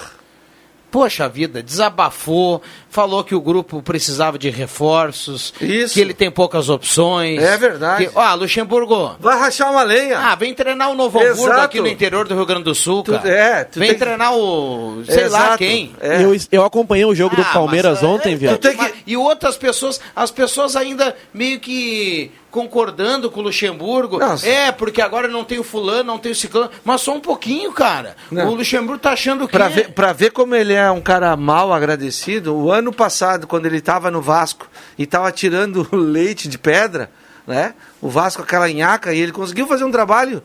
[0.89, 2.61] Poxa vida, desabafou,
[2.97, 5.93] falou que o grupo precisava de reforços, Isso.
[5.93, 7.39] que ele tem poucas opções.
[7.43, 8.07] É verdade.
[8.07, 10.17] Que, ó, Luxemburgo, Vai rachar uma lenha.
[10.17, 11.61] ah, vem treinar o Novo Hamburgo Exato.
[11.61, 13.29] aqui no interior do Rio Grande do Sul, Tu- cara.
[13.29, 15.57] é, tu vem tem que- treinar o, sei lá Exato.
[15.59, 15.91] quem.
[16.01, 16.23] É.
[16.23, 18.57] Eu, eu acompanhei o jogo do Ah, Palmeiras mas, ontem, é, viu?
[18.57, 24.17] Que- E outras pessoas, as pessoas ainda meio que concordando com o Luxemburgo.
[24.17, 26.71] Não, é, porque agora não tem o fulano, não tem o ciclano.
[26.83, 28.15] Mas só um pouquinho, cara.
[28.31, 28.47] Não.
[28.49, 29.51] O Luxemburgo tá achando que...
[29.51, 33.65] Pra ver, pra ver como ele é um cara mal agradecido, o ano passado, quando
[33.65, 37.09] ele estava no Vasco e estava tirando leite de pedra,
[37.45, 37.73] né?
[38.01, 40.41] O Vasco, aquela nhaca, e ele conseguiu fazer um trabalho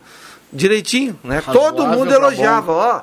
[0.52, 1.42] direitinho, né?
[1.52, 3.02] Todo mundo elogiava, ó.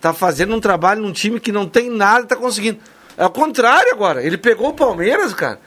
[0.00, 2.78] Tá fazendo um trabalho num time que não tem nada, tá conseguindo.
[3.18, 4.22] É o contrário agora.
[4.22, 5.60] Ele pegou o Palmeiras, cara.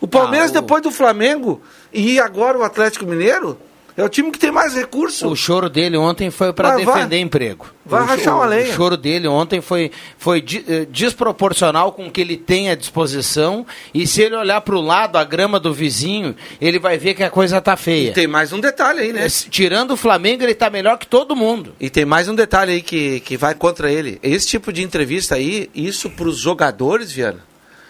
[0.00, 1.60] O Palmeiras, Ah, o- depois do Flamengo
[1.92, 3.58] e agora o Atlético Mineiro,
[4.00, 5.28] é o time que tem mais recurso.
[5.28, 6.94] O choro dele ontem foi para Vai, vai.
[6.96, 7.66] defender emprego.
[7.84, 8.72] Vai o, rachar o- uma O lenha.
[8.74, 13.66] choro dele ontem foi, foi eh, desproporcional com o que ele tem à disposição.
[13.92, 17.22] E se ele olhar para o lado, a grama do vizinho, ele vai ver que
[17.22, 18.08] a coisa tá feia.
[18.10, 19.26] E tem mais um detalhe aí, né?
[19.28, 21.74] Tirando o Flamengo, ele tá melhor que todo mundo.
[21.80, 24.18] E tem mais um detalhe aí que, que vai contra ele.
[24.22, 27.40] Esse tipo de entrevista aí, isso para os jogadores, Viana,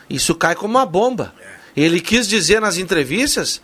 [0.08, 1.32] isso cai como uma bomba.
[1.76, 3.60] Ele quis dizer nas entrevistas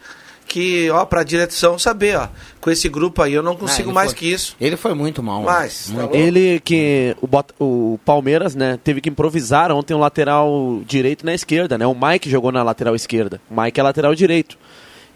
[0.46, 2.28] que, ó, para a direção saber, ó,
[2.60, 4.56] com esse grupo aí eu não consigo Ah, mais foi- que isso.
[4.60, 5.42] Ele foi muito mal.
[5.42, 6.14] Mas, tá muito.
[6.14, 11.34] Ele que o, Bota- o Palmeiras, né, teve que improvisar ontem o lateral direito na
[11.34, 11.86] esquerda, né?
[11.86, 13.40] O Mike jogou na lateral esquerda.
[13.50, 14.56] O Mike é lateral direito.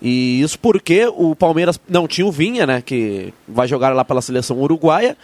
[0.02, 4.22] E isso porque o Palmeiras não tinha o Vinha, né, que vai jogar lá pela
[4.22, 5.16] seleção uruguaia.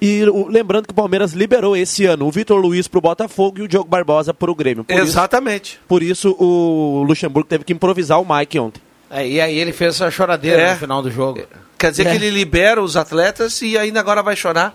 [0.00, 3.62] E o- lembrando que o Palmeiras liberou esse ano o Vitor Luiz pro Botafogo e
[3.62, 4.84] o Diogo Barbosa pro Grêmio.
[4.84, 5.80] Por isso, Exatamente.
[5.88, 8.80] por isso o Luxemburgo teve que improvisar o Mike ontem.
[9.10, 10.72] É, e aí ele fez essa choradeira É.
[10.74, 11.42] no final do jogo.
[11.78, 12.10] Quer dizer É.
[12.10, 14.74] que ele libera os atletas e ainda agora vai chorar.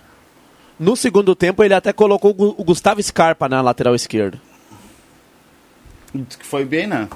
[0.79, 4.39] No segundo tempo ele até colocou o Gu- o Gustavo Scarpa na lateral esquerda.
[6.13, 7.07] Que foi bem, né?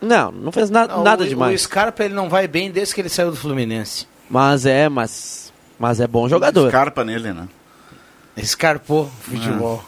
[0.00, 1.60] Não, não fez na- Não, nada o, demais.
[1.60, 4.06] O Scarpa ele não vai bem desde que ele saiu do Fluminense.
[4.28, 6.68] Mas é, mas, mas é bom jogador.
[6.68, 7.48] Scarpa nele, né?
[8.36, 9.82] Escarpou futebol.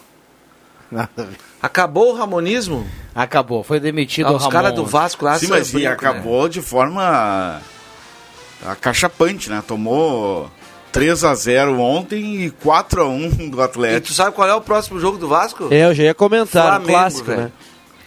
[0.91, 1.37] Nada a ver.
[1.63, 2.87] Acabou o ramonismo?
[3.15, 4.53] Acabou, foi demitido Ah, o os Ramon.
[4.53, 5.95] caras do Vasco lá Sim, mas e brinco, né?
[5.95, 7.61] acabou de forma
[8.65, 9.63] acachapante, né?
[9.67, 10.51] Tomou
[10.93, 14.07] 3 a 0 ontem e 4 a 1 do E Atlético.
[14.09, 15.69] tu sabe qual é o próximo jogo do Vasco?
[15.71, 17.43] É, eu já ia comentar, um Flamengo, clássico, velho.
[17.43, 17.53] né?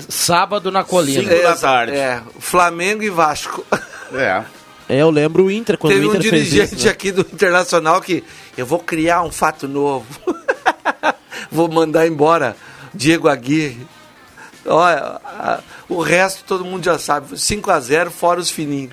[0.07, 1.21] Sábado na colina.
[1.23, 1.93] Cinco da Exa- tarde.
[1.93, 3.65] É, Flamengo e Vasco.
[4.13, 4.43] É.
[4.87, 6.85] É, eu lembro o Inter, quando Teve o um Inter fez dirigente isso.
[6.85, 6.91] né?
[6.91, 8.23] aqui do Internacional que
[8.57, 10.05] eu vou criar um fato novo.
[11.51, 12.55] vou mandar embora
[12.93, 13.85] Diego Aguirre.
[14.65, 17.35] Olha, a- o resto todo mundo já sabe.
[17.35, 18.91] 5x0 fora os fininhos.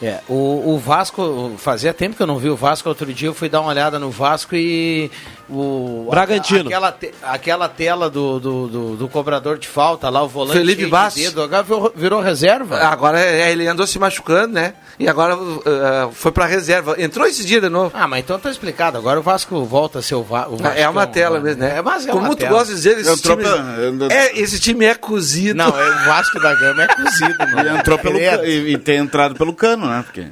[0.00, 3.34] É, o, o Vasco, fazia tempo que eu não vi o Vasco, outro dia eu
[3.34, 5.10] fui dar uma olhada no Vasco e
[5.50, 6.08] o...
[6.10, 6.60] Bragantino.
[6.60, 10.58] a- aquela, te- aquela tela do, do, do- do cobrador de falta lá, o volante
[10.58, 11.22] Felipe cheio de Bastos.
[11.22, 12.78] dedo, agora virou, virou reserva.
[12.78, 14.74] Agora é, ele andou se machucando, né?
[14.98, 16.96] E agora uh, foi pra reserva.
[17.00, 17.92] Entrou esse dia de novo.
[17.94, 20.78] Ah, mas então tá explicado, agora o Vasco volta a ser o, Va o Vasco.
[20.78, 21.76] é uma tela mesmo, né?
[21.78, 22.50] É, mas é Como uma tu tela.
[22.50, 25.56] gosta de dizer, esse Entrou time, pela- é, esse time é cozido.
[25.56, 27.60] Não, é o Vasco da Gama é cozido, mano.
[27.60, 30.02] Ele entrou pelo ca- e, e tem entrado pelo cano, né?
[30.04, 30.26] Porque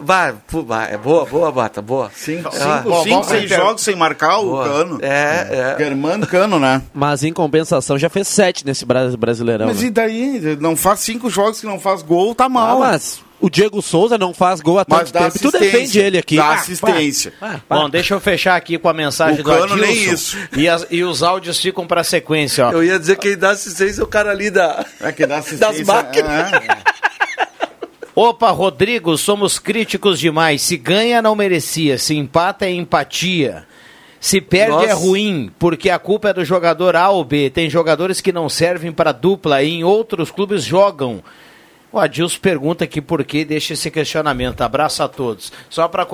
[0.00, 2.10] Vai, vai, é boa, boa, Bata, boa.
[2.14, 4.64] cinco, Ah, cinco, bom, cinco vamos seis jogos sem marcar o Boa.
[4.64, 4.98] cano.
[5.02, 5.76] É, é.
[5.78, 6.82] Germano Cano, né?
[6.94, 9.66] Mas em compensação já fez sete nesse Bra- Brasileirão.
[9.66, 9.88] Mas né?
[9.88, 10.56] e daí?
[10.60, 12.78] Não faz cinco jogos que não faz gol, tá Ah, mal.
[12.78, 15.50] mas o Diego Souza não faz gol há Mas tanto tempo.
[15.50, 16.36] Tu defende ele aqui.
[16.36, 17.32] Dá Ah, assistência.
[17.40, 17.76] pá, pá.
[17.76, 19.80] Bom, deixa eu fechar aqui com a mensagem O do Cano Adilson.
[19.80, 20.38] nem isso.
[20.56, 22.72] E, as- e os áudios ficam pra sequência, ó.
[22.72, 24.84] Eu ia dizer que quem dá assistência é o cara ali da.
[25.00, 25.74] É que dá assistência.
[25.74, 26.52] Das máquinas.
[26.52, 26.96] é.
[28.18, 30.62] Opa, Rodrigo, somos críticos demais.
[30.62, 31.98] Se ganha, não merecia.
[31.98, 33.66] Se empata, é empatia.
[34.18, 34.86] Se perde, Nossa.
[34.86, 37.50] é ruim, porque a culpa é do jogador A ou B.
[37.50, 41.22] Tem jogadores que não servem para dupla e em outros clubes jogam.
[41.92, 44.62] O Adilson pergunta aqui por que deixa esse questionamento.
[44.62, 45.52] Abraço a todos.
[45.68, 46.06] Só para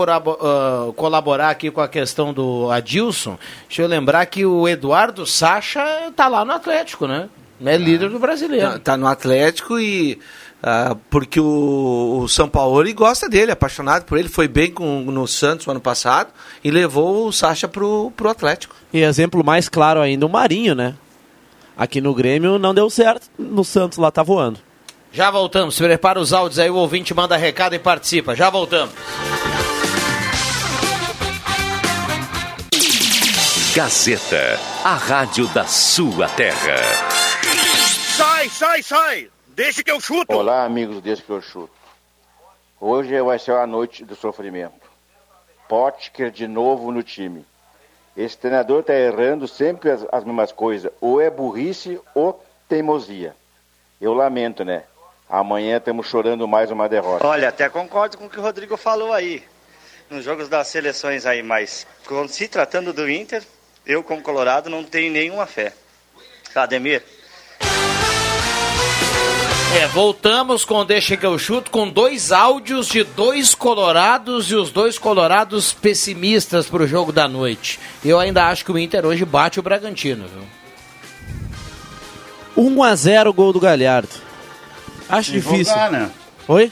[0.97, 3.39] colaborar aqui com a questão do Adilson,
[3.69, 7.29] deixa eu lembrar que o Eduardo Sacha tá lá no Atlético, né?
[7.65, 8.73] É líder do brasileiro.
[8.73, 10.19] Tá, tá no Atlético e.
[10.63, 15.03] ah, porque o, o São Paulo ele gosta dele, apaixonado por ele, foi bem com,
[15.03, 16.31] no Santos no ano passado
[16.63, 18.75] e levou o Sacha pro, pro Atlético.
[18.93, 20.95] E exemplo mais claro ainda, o Marinho, né?
[21.77, 24.61] Aqui no Grêmio não deu certo, no Santos lá tá voando.
[25.13, 25.77] Já voltamos.
[25.77, 28.35] Prepara os áudios aí, o ouvinte manda recado e participa.
[28.35, 28.95] Já voltamos.
[33.75, 36.77] Gazeta, a rádio da sua terra.
[38.17, 39.29] Sai, sai, sai!
[39.55, 40.35] Deixa que eu chuto!
[40.35, 41.75] Olá, amigos desse que eu chuto.
[42.81, 44.91] Hoje vai ser a noite do sofrimento.
[45.69, 47.45] Potker de novo no time.
[48.17, 50.91] Esse treinador está errando sempre as, as mesmas coisas.
[51.03, 53.37] Ou é burrice ou teimosia.
[54.01, 54.85] Eu lamento, né?
[55.29, 57.27] Amanhã estamos chorando mais uma derrota.
[57.27, 59.45] Olha, até concordo com o que o Rodrigo falou aí,
[60.09, 63.43] nos jogos das seleções aí, mas quando se tratando do Inter,
[63.85, 65.75] eu como colorado não tenho nenhuma fé.
[66.55, 67.03] Ademir,
[69.75, 74.71] É, voltamos com Deixa que eu chuto com dois áudios de dois colorados e os
[74.71, 77.81] dois colorados pessimistas pro jogo da noite.
[78.05, 80.43] Eu ainda acho que o Inter hoje bate o Bragantino, viu?
[82.55, 84.11] 1 a 0 gol do Galhardo.
[85.09, 85.65] Acho Se difícil.
[85.73, 86.11] jogar, né?
[86.47, 86.71] Oi?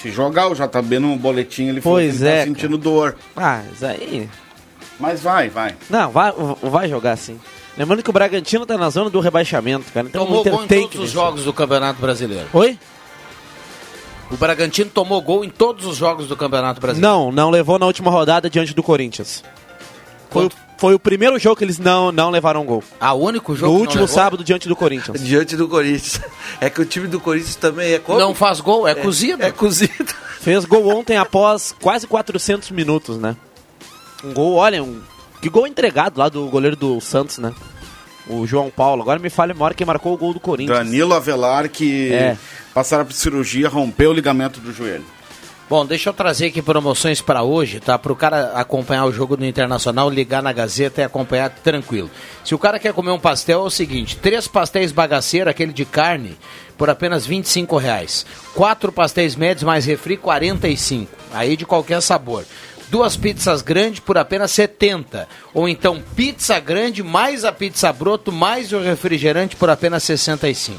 [0.00, 3.16] Se jogar, o JB no boletim ele falou Pois que ele é, tá sentindo dor.
[3.34, 4.28] Ah, isso aí.
[5.00, 5.74] Mas vai, vai.
[5.88, 7.40] Não, vai, vai jogar sim.
[7.76, 10.06] Lembrando que o Bragantino tá na zona do rebaixamento, cara.
[10.08, 12.46] Então o Tomou Inter gol em tem todos que os jogos do Campeonato Brasileiro.
[12.52, 12.78] Oi?
[14.30, 17.14] O Bragantino tomou gol em todos os jogos do Campeonato Brasileiro.
[17.16, 19.42] Não, não levou na última rodada diante do Corinthians.
[20.30, 22.82] Foi, o- foi o primeiro jogo que eles não, não levaram gol.
[22.98, 24.14] Ah, o único No jogo que não último levou?
[24.14, 25.20] sábado diante do Corinthians.
[25.24, 26.20] Diante do Corinthians.
[26.60, 28.18] É que o time do Corinthians também é como?
[28.18, 29.42] Não faz gol, é, cozido.
[29.42, 30.14] É cozido.
[30.40, 33.36] Fez gol ontem após quase 400 minutos, né?
[34.24, 35.00] Um gol, olha, um,
[35.42, 37.52] que gol entregado lá do goleiro do Santos, né?
[38.28, 39.02] O João Paulo.
[39.02, 40.78] Agora me falha a memória quem marcou o gol do Corinthians.
[40.78, 42.38] Danilo Avelar, que É.
[42.72, 45.04] passaram por cirurgia, rompeu o ligamento do joelho.
[45.68, 47.98] Bom, deixa eu trazer aqui promoções para hoje, tá?
[47.98, 52.10] Para o cara acompanhar o jogo do Internacional, ligar na Gazeta e acompanhar tranquilo.
[52.44, 55.86] Se o cara quer comer um pastel, é o seguinte: três pastéis bagaceiro, aquele de
[55.86, 56.36] carne,
[56.76, 58.26] por apenas 25 reais.
[58.54, 61.10] Quatro pastéis médios mais refri, 45.
[61.32, 62.44] Aí de qualquer sabor.
[62.92, 65.26] Duas pizzas grandes por apenas 70.
[65.54, 70.78] Ou então pizza grande mais a pizza broto mais o refrigerante por apenas 65.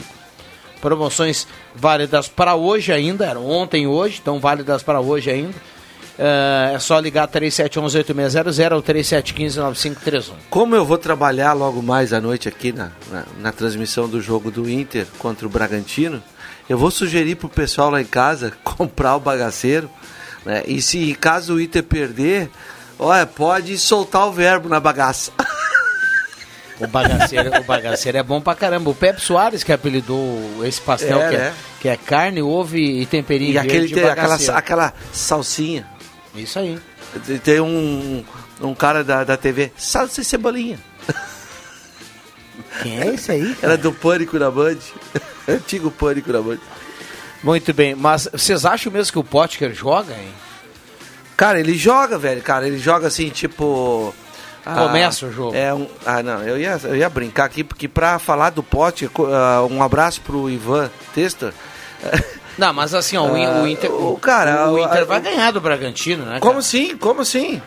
[0.80, 5.56] Promoções válidas para hoje ainda, eram ontem e hoje, então válidas para hoje ainda.
[6.20, 10.34] É, é só ligar 3711-8600 ou 3715-9531.
[10.52, 14.52] Como eu vou trabalhar logo mais à noite aqui na, na, na transmissão do jogo
[14.52, 16.22] do Inter contra o Bragantino,
[16.70, 19.90] eu vou sugerir pro pessoal lá em casa comprar o bagaceiro.
[20.46, 20.64] Né?
[20.68, 22.50] E se caso o Inter perder,
[23.00, 25.32] olha, pode soltar o verbo na bagaça.
[26.80, 28.90] O bagaceiro, o bagaceiro é bom pra caramba.
[28.90, 31.54] O Pepe Soares que apelidou esse pastel É, que, é, né?
[31.82, 35.88] que é carne, ovo e temperinho E aquele tem aquela, aquela salsinha.
[36.36, 36.80] Isso aí.
[37.44, 38.26] Tem- um,
[38.60, 40.80] um cara da, da TV, salsa e cebolinha.
[42.82, 43.56] Quem é esse aí?
[43.62, 44.78] Era do Pânico na Band.
[45.48, 46.58] Antigo Pânico na Band.
[47.44, 50.30] Muito bem, mas vocês acham mesmo que o Potker joga, hein?
[51.36, 52.42] Cara, ele joga, velho.
[52.42, 54.14] Cara, ele joga assim, tipo.
[54.64, 55.54] Começa o jogo.
[55.54, 59.10] É um, ah, não, eu ia, eu ia brincar aqui, porque pra falar do pote,
[59.10, 61.54] co- ah, um abraço pro Ivan Testa.
[62.58, 65.52] Não, mas assim, ó, o, In- o Inter, o cara, o Inter a- vai ganhar
[65.52, 66.40] do Bragantino, né?
[66.40, 66.60] Como cara?
[66.60, 66.96] assim?
[66.96, 67.60] Como assim?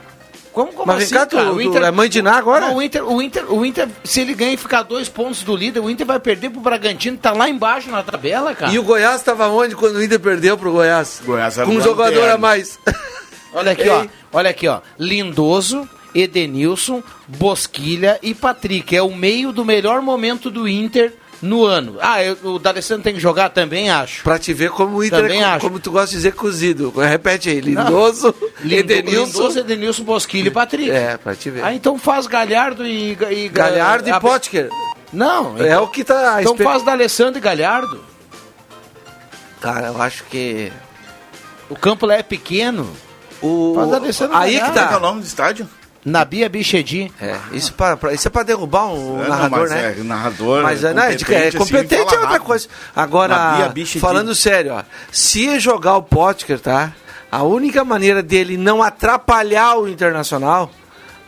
[0.57, 1.51] Como, como Mas vem assim, cá, tu- cara?
[1.53, 2.69] tu é mãe de Ná agora?
[2.69, 5.55] Não, o Inter, o Inter, o Inter, se ele ganha e ficar dois pontos do
[5.55, 8.73] líder, o Inter vai perder pro Bragantino, tá lá embaixo na tabela, cara.
[8.73, 11.21] E o Goiás tava onde quando o Inter perdeu pro Goiás?
[11.27, 12.79] Goiás era Com um o jogador a mais.
[13.53, 13.91] Olha aqui, Ei.
[13.91, 14.07] ó.
[14.33, 14.81] Olha aqui, ó.
[14.99, 18.97] Lindoso, Edenilson, Bosquilha e Patrick.
[18.97, 21.13] É o meio do melhor momento do Inter
[21.47, 21.97] no ano.
[22.01, 24.23] Ah, eu- o D'Alessandro tem que jogar também, acho.
[24.23, 25.61] Pra te ver como o Inter, Também é, acho.
[25.67, 26.91] como tu gosta de dizer, cozido.
[26.91, 29.39] Repete aí, Lindoso, Lindo- Edenilson.
[29.39, 30.91] Lindoso, Edenilson, Bosquilha e Patrick.
[30.91, 31.65] É, pra te ver.
[31.65, 33.13] Ah, então faz Galhardo e...
[33.31, 34.69] e Galhardo e a- Potker.
[35.13, 36.39] Não, É então, o que tá...
[36.43, 38.05] então faz D'Alessandro e Galhardo.
[39.61, 40.73] Cara, eu acho que...
[41.71, 42.89] O campo lá é pequeno.
[43.41, 43.73] O...
[43.77, 44.73] Faz D'Alessandro e Aí que Galhardo.
[44.75, 45.07] Como é que é o tá.
[45.07, 45.69] nome do estádio?
[46.07, 47.13] Nabia Bichedi.
[47.21, 49.95] É, isso, pra, pra- isso é pra derrubar um É, não, narrador, mas né?
[49.99, 52.69] é, narrador, Mas é, não, é, é competente, assim, competente é outra coisa.
[52.95, 56.93] Agora, falando sério, ó, se jogar o Potker, tá?
[57.31, 60.71] A única maneira dele não atrapalhar o Internacional,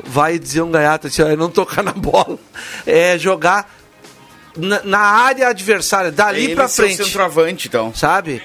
[0.04, 2.38] vai dizer um gaiato assim, ó, é não tocar na bola,
[2.86, 3.68] é jogar
[4.56, 7.92] na, na área adversária, dali Ele pra ser o frente, centroavante, então.
[7.94, 8.40] sabe?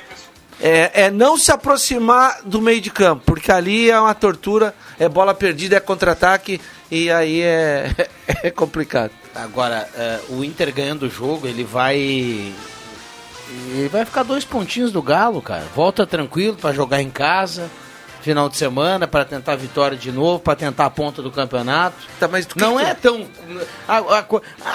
[0.62, 5.10] É, é não se aproximar do meio de campo, porque ali é uma tortura, é
[5.10, 7.92] bola perdida, é contra-ataque, e aí é,
[8.44, 9.12] é complicado.
[9.36, 11.98] Agora, eh, o Inter ganhando o jogo, ele vai.
[11.98, 15.66] Ele vai ficar dois pontinhos do Galo, cara.
[15.76, 17.70] Volta tranquilo pra jogar em casa.
[18.24, 21.98] Final de semana, pra tentar a vitória de novo, pra tentar a ponta do campeonato.
[22.18, 23.28] Tá, mas Não que é tão.
[23.86, 24.26] A, a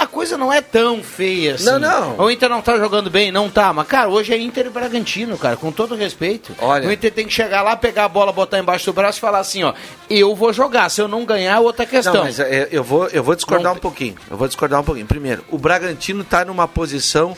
[0.02, 1.64] a coisa não é tão feia assim.
[1.64, 2.18] Não, não.
[2.18, 3.72] O Inter não tá jogando bem, não tá.
[3.72, 6.54] Mas, cara, hoje é Inter e Bragantino, cara, com todo respeito.
[6.60, 6.86] Olha.
[6.86, 9.38] O Inter tem que chegar lá, pegar a bola, botar embaixo do braço e falar
[9.38, 9.72] assim, ó.
[10.10, 10.90] Eu vou jogar.
[10.90, 12.12] Se eu não ganhar, é outra questão.
[12.12, 14.14] Não, mas é, eu vou, eu vou discordar Não- um pouquinho.
[14.30, 15.06] Eu vou discordar um pouquinho.
[15.06, 17.34] Primeiro, o Bragantino está numa posição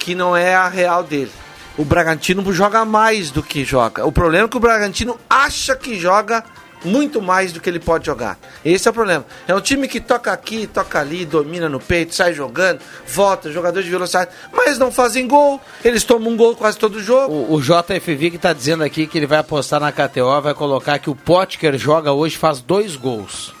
[0.00, 1.30] que não é a real dele.
[1.78, 4.06] O Bragantino joga mais do que joga.
[4.06, 6.42] O problema é que o Bragantino acha que joga
[6.84, 8.38] muito mais do que ele pode jogar.
[8.64, 9.26] Esse é o problema.
[9.46, 13.82] É um time que toca aqui, toca ali, domina no peito, sai jogando, volta, jogador
[13.82, 15.60] de velocidade, mas não fazem gol.
[15.84, 17.32] Eles tomam um gol quase todo jogo.
[17.32, 20.98] O, o JFV que tá dizendo aqui que ele vai apostar na KTO, vai colocar
[20.98, 23.55] que o Potker joga hoje faz dois gols.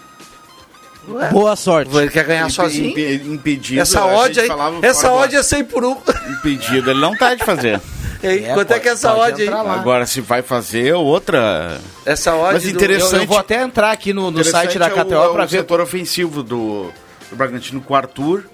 [1.08, 1.96] Ué, Boa sorte.
[1.96, 2.90] Ele quer ganhar Impe- sozinho.
[2.90, 3.80] impe- Impedido.
[3.80, 5.92] Essa odd gente aí, essa do odd é 100 por 1.
[5.92, 5.98] ar.
[6.38, 7.80] Impedido, ele não tá de fazer.
[8.22, 9.48] Aí, É, quanto é pode- que é essa odd aí?
[9.48, 9.74] lá.
[9.74, 11.78] Agora, se vai fazer outra.
[12.04, 14.86] Essa odd Mas do- interessante- Eu, eu vou até entrar aqui no, no site da
[14.88, 15.58] é o- KTO é pra o ver.
[15.58, 16.90] setor ofensivo do,
[17.30, 18.44] do Bragantino com o Arthur,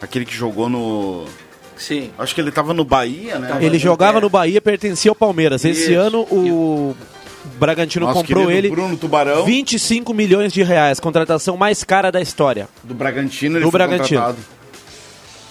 [0.00, 1.24] aquele que jogou no.
[1.76, 2.10] Sim.
[2.18, 3.56] Acho que ele tava no Bahia, né?
[3.60, 5.64] Ele jogava no Bahia, pertencia ao Palmeiras.
[5.64, 5.98] Esse Isso.
[6.00, 6.94] ano o
[7.58, 12.68] Bragantino Nosso comprou ele Bruno Tubarão 25 milhões de reais, contratação mais cara da história.
[12.84, 14.20] do Bragantino, ele Do foi Bragantino.
[14.20, 14.46] contratado.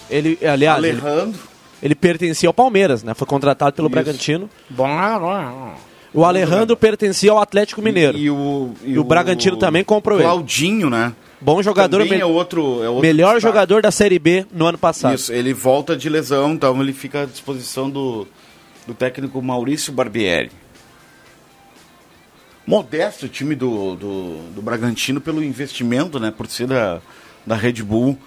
[0.09, 1.39] Ele, aliás, ele, Alejandro.
[1.81, 3.13] ele pertencia ao Palmeiras, né?
[3.13, 4.49] Foi contratado pelo Bragantino.
[4.69, 4.87] Bom,
[5.19, 5.73] bom.
[6.13, 8.17] O Alejandro pertencia ao Atlético Mineiro.
[8.17, 10.25] E, o, E o Bragantino também comprou ele.
[10.27, 11.13] Claudinho, né?
[11.39, 13.41] Bom jogador, Também é outro, é outro melhor destaque.
[13.41, 15.15] jogador da Série B no ano passado.
[15.15, 18.27] Isso, ele volta de lesão, então ele fica à disposição do,
[18.85, 20.51] do técnico Maurício Barbieri.
[22.71, 26.31] Modesto o time do, do, do Bragantino pelo investimento, né?
[26.35, 27.01] Por ser da,
[27.45, 28.17] da Red Bull.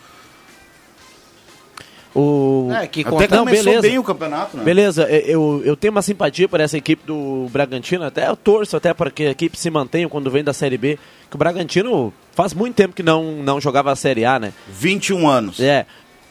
[2.15, 2.69] O...
[2.73, 3.83] É, que Até Não, começou beleza.
[3.83, 4.63] bem o campeonato, né?
[4.63, 8.77] Beleza, e- eu, eu tenho uma simpatia por essa equipe do Bragantino, até eu torço
[8.77, 10.97] até para que a equipe se mantenha quando vem da Série B,
[11.29, 14.53] que o Bragantino faz muito tempo que não, não jogava a Série A, né?
[14.69, 15.59] 21 anos.
[15.59, 15.87] É,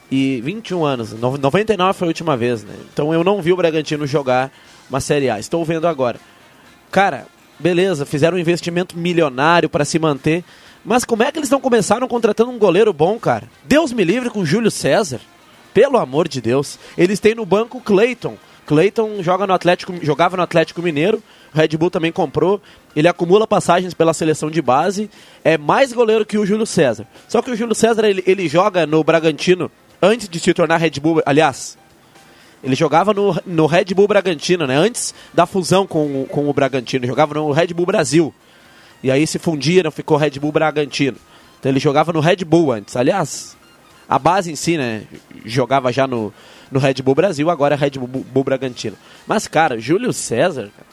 [0.10, 2.73] e 21 anos, no- 99 foi a última vez, né?
[2.93, 4.52] Então eu não vi o Bragantino jogar
[4.89, 6.17] uma Série A, estou vendo agora.
[6.91, 7.28] Cara,
[7.63, 10.43] beleza, fizeram um investimento milionário para se manter,
[10.84, 13.49] mas como é que eles não começaram contratando um goleiro bom, cara?
[13.63, 15.21] Deus me livre com Júlio César.
[15.73, 16.78] Pelo amor de Deus.
[16.97, 18.36] Eles têm no banco o Cleiton.
[18.67, 21.23] Cleiton joga no Atlético, jogava no Atlético Mineiro.
[21.54, 22.62] O Red Bull também comprou.
[22.95, 25.10] Ele acumula passagens pela seleção de base.
[25.43, 27.08] É mais goleiro que o Júlio César.
[27.30, 29.71] Só que o Júlio César ele, ele joga no Bragantino
[30.02, 31.23] antes de se tornar Red Bull.
[31.26, 31.78] Aliás,
[32.63, 34.76] ele jogava no, no Red Bull Bragantino, né?
[34.78, 37.04] Antes da fusão com, o- com o Bragantino.
[37.04, 38.34] Ele jogava no Red Bull Brasil.
[39.04, 41.17] E aí se fundiram, ficou Red Bull Bragantino.
[41.60, 42.95] Então ele jogava no Red Bull antes.
[42.95, 43.58] Aliás,
[44.08, 45.04] a base em si, né?
[45.45, 46.34] Jogava já no,
[46.71, 48.95] no Red Bull Brasil, agora é Red Bull, Bull Bragantino.
[49.28, 50.88] Mas, cara, Júlio César, cara,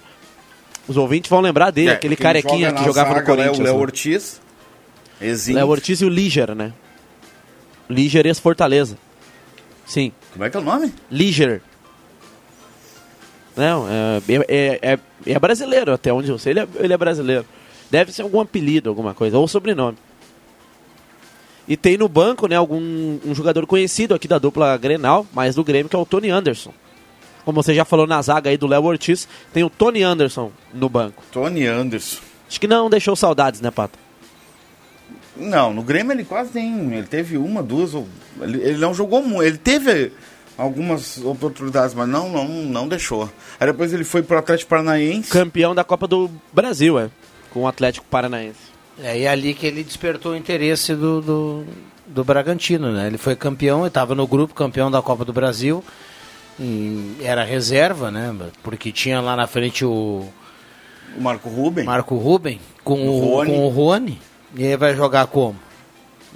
[0.88, 3.58] os ouvintes vão lembrar dele, É, aquele carequinha joga que jogava no Corinthians.
[3.58, 3.80] O Léo né?
[3.80, 4.40] Ortiz.
[5.20, 5.54] Exim.
[5.54, 6.72] Léo Ortiz e o Liger, né?
[7.88, 8.96] Liger ex-Fortaleza.
[9.86, 10.92] Sim, Como é que é o nome?
[11.10, 11.62] Liger.
[13.56, 17.44] Não, é, é, é, é brasileiro, até onde eu sei, ele é, ele é brasileiro.
[17.90, 19.98] Deve ser algum apelido, alguma coisa, ou sobrenome.
[21.66, 22.80] E tem no banco, né, algum
[23.24, 26.72] um jogador conhecido aqui da dupla Grenal, mas do Grêmio, que é o Tony Anderson.
[27.44, 30.88] Como você já falou na zaga aí do Léo Ortiz, tem o Tony Anderson no
[30.88, 31.22] banco.
[31.32, 32.20] Tony Anderson.
[32.48, 33.98] Acho que não deixou saudades, né, Pato?
[35.40, 36.92] Não, no Grêmio ele quase tem.
[36.94, 37.94] Ele teve uma, duas.
[37.94, 38.06] ou-
[38.40, 39.42] Ele, ele não jogou muito.
[39.42, 40.12] Ele teve
[40.58, 43.30] algumas oportunidades, mas não, não, não deixou.
[43.58, 45.30] Aí depois ele foi pro Atlético Paranaense.
[45.30, 47.10] Campeão da Copa do Brasil, é.
[47.50, 48.58] Com o Atlético Paranaense.
[49.02, 51.64] É e ali que ele despertou o interesse do, do,
[52.06, 53.06] do Bragantino, né?
[53.06, 55.82] Ele foi campeão, estava no grupo campeão da Copa do Brasil.
[56.58, 58.34] E era reserva, né?
[58.62, 60.28] Porque tinha lá na frente o
[61.16, 61.84] O Marco Ruben.
[61.86, 63.50] Marco Ruben com O o, Rony.
[63.50, 64.18] com o Rony.
[64.54, 65.58] E ele vai jogar como?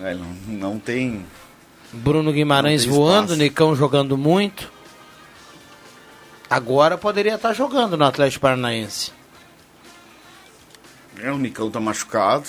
[0.01, 1.25] É, não, não tem.
[1.93, 3.37] Bruno Guimarães Não tem voando.
[3.37, 4.73] Nicão jogando muito.
[6.49, 9.13] Agora poderia estar jogando no Atlético Paranaense.
[11.21, 12.49] É, o Nicão tá machucado.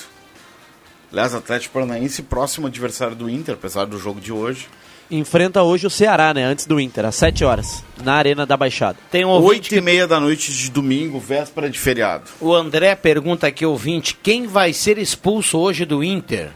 [1.15, 4.67] Aliás, Atlético Paranaense, próximo adversário do Inter, apesar do jogo de hoje.
[5.09, 6.43] Enfrenta hoje o Ceará, né?
[6.43, 8.97] Antes do Inter, às 7 horas, na Arena da Baixada.
[9.09, 12.25] Tem um ouvinte Oito e meia da noite de domingo, véspera de feriado.
[12.41, 16.49] O André pergunta aqui, ouvinte, quem vai ser expulso hoje do Inter?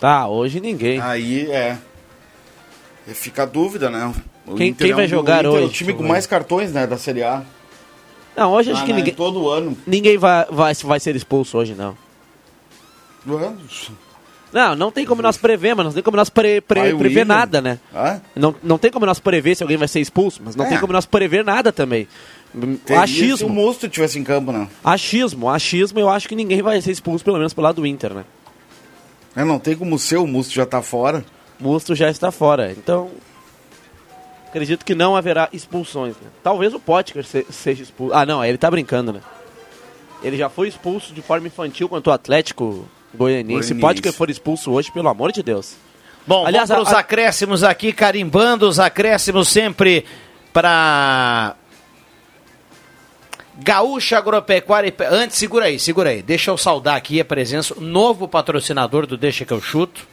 [0.00, 0.98] Tá, hoje ninguém.
[0.98, 1.76] Aí é.
[3.06, 4.14] é, Fica a dúvida, né?
[4.46, 5.66] O Quem- Inter quem vai um- jogar o Inter É hoje?
[5.66, 6.08] o time com Vai.
[6.12, 7.42] mais cartões, né, da Série A.
[8.34, 9.76] Não, hoje acho Ah, que né, ninguém, Todo ano.
[9.86, 11.94] ninguém vai, vai, vai ser expulso hoje, não.
[14.52, 17.20] Não, não tem como nós prever, mas não tem como nós pre, pre- Vai prever
[17.20, 17.24] William.
[17.24, 17.78] nada, né?
[18.36, 20.68] Não, não tem como nós prever se alguém vai ser expulso, mas não É.
[20.68, 22.06] tem como nós prever nada também.
[22.52, 24.68] Teria Se o Achismo, Musto tivesse em campo, né?
[24.84, 28.12] achismo, achismo, eu acho que ninguém vai ser expulso, pelo menos pelo lado do Inter,
[28.12, 28.24] né?
[29.34, 31.24] É, não tem como ser, o Musto já tá fora.
[31.58, 33.10] Musto já está fora, então
[34.48, 36.14] acredito que não haverá expulsões.
[36.16, 36.28] Né?
[36.42, 38.14] Talvez o Potker se- seja expulso.
[38.14, 39.20] Ah, não, ele tá brincando, né?
[40.22, 43.68] Ele já foi expulso de forma infantil contra o Atlético Goianiense.
[43.68, 43.74] Se Goianiense.
[44.00, 45.74] Potker for expulso hoje, pelo amor de Deus.
[46.26, 50.04] Bom, Aliás, vamos para os acréscimos aqui, carimbando os acréscimos sempre
[50.52, 51.56] para
[53.58, 54.90] Gaúcha Agropecuária.
[54.90, 56.22] Pe- Antes, segura aí, segura aí.
[56.22, 60.06] Deixa eu saudar aqui a presença, novo patrocinador do Deixa que eu chuto.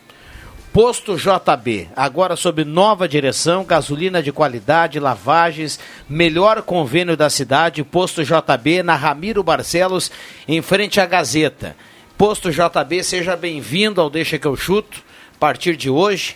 [0.71, 8.23] Posto JB, agora sob nova direção, gasolina de qualidade, lavagens, melhor convênio da cidade, Posto
[8.23, 10.11] JB na Ramiro Barcelos,
[10.47, 11.75] em frente à Gazeta.
[12.19, 15.01] Posto JB, seja bem-vindo ao Deixa que eu chuto,
[15.35, 16.35] a partir de hoje.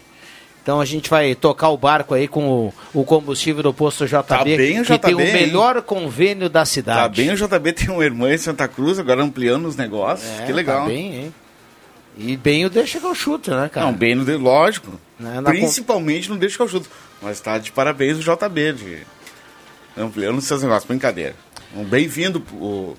[0.61, 4.23] Então a gente vai tocar o barco aí com o, o combustível do Posto JB,
[4.23, 5.33] Tá bem o que tem o JB, hein?
[5.33, 7.21] melhor convênio da Tá cidade.
[7.21, 10.31] bem, o JB tem uma irmã em Santa Cruz, agora ampliando os negócios.
[10.39, 10.83] É, que legal.
[10.83, 11.35] Tá bem, hein?
[12.17, 13.85] E bem o Deixa que eu chuto, né, cara?
[13.85, 14.97] Não, bem no de, lógico.
[15.19, 16.89] Né, Principalmente no Deixa que eu chuto.
[17.21, 18.99] Mas tá de parabéns o JB, de
[19.97, 20.87] ampliando os seus negócios.
[20.87, 21.35] Brincadeira.
[21.75, 22.95] Um bem-vindo o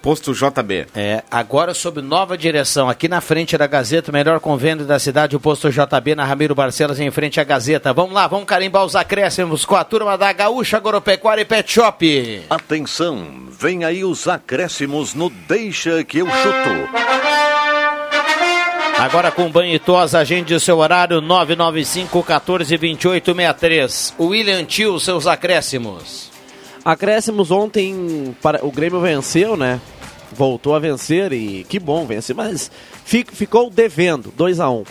[0.00, 0.86] posto JB.
[0.94, 5.36] É, agora sob nova direção, aqui na frente da Gazeta, o melhor convênio da cidade,
[5.36, 7.92] o posto JB na Ramiro Barcelos, em frente à Gazeta.
[7.92, 12.42] Vamos lá, vamos carimbar os acréscimos com a turma da Gaúcha Agropecuária e Pet Shop.
[12.48, 17.20] Atenção, vem aí os acréscimos no Deixa que eu chuto.
[18.98, 24.14] Agora com banho e tosa, agende o seu horário 995 14 28 63.
[24.18, 26.30] O William Tio, seus acréscimos.
[26.84, 29.80] Acréscimos ontem, para, o Grêmio venceu, né?
[30.32, 32.70] Voltou a vencer e que bom vencer, mas
[33.04, 34.84] fi- ficou devendo, 2 a 1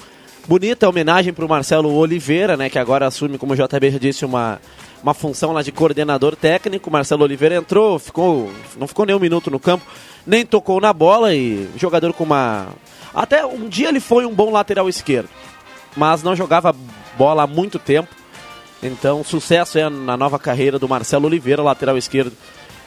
[0.48, 2.70] Bonita homenagem para o Marcelo Oliveira, né?
[2.70, 4.60] Que agora assume, como o JB já disse, uma,
[5.04, 6.90] uma função lá de coordenador técnico.
[6.90, 9.86] Marcelo Oliveira entrou, ficou, não ficou nem um minuto no campo,
[10.26, 12.70] nem tocou na bola e jogador com uma.
[13.14, 15.30] Até um dia ele foi um bom lateral esquerdo,
[15.96, 16.76] mas não jogava
[17.18, 18.10] bola há muito tempo.
[18.82, 22.32] Então, sucesso é na nova carreira do Marcelo Oliveira, lateral esquerdo,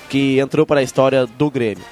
[0.09, 1.85] que entrou para a história do Grêmio.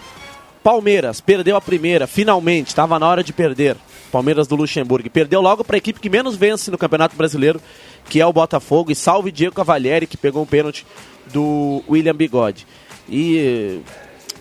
[0.62, 3.76] Palmeiras perdeu a primeira, finalmente, estava na hora de perder.
[4.10, 5.08] Palmeiras do Luxemburgo.
[5.08, 7.60] Perdeu logo para a equipe que menos vence no Campeonato Brasileiro,
[8.08, 8.90] que é o Botafogo.
[8.90, 10.84] E salve Diego Cavalieri, que pegou um pênalti
[11.32, 12.66] do William Bigode.
[13.08, 13.80] E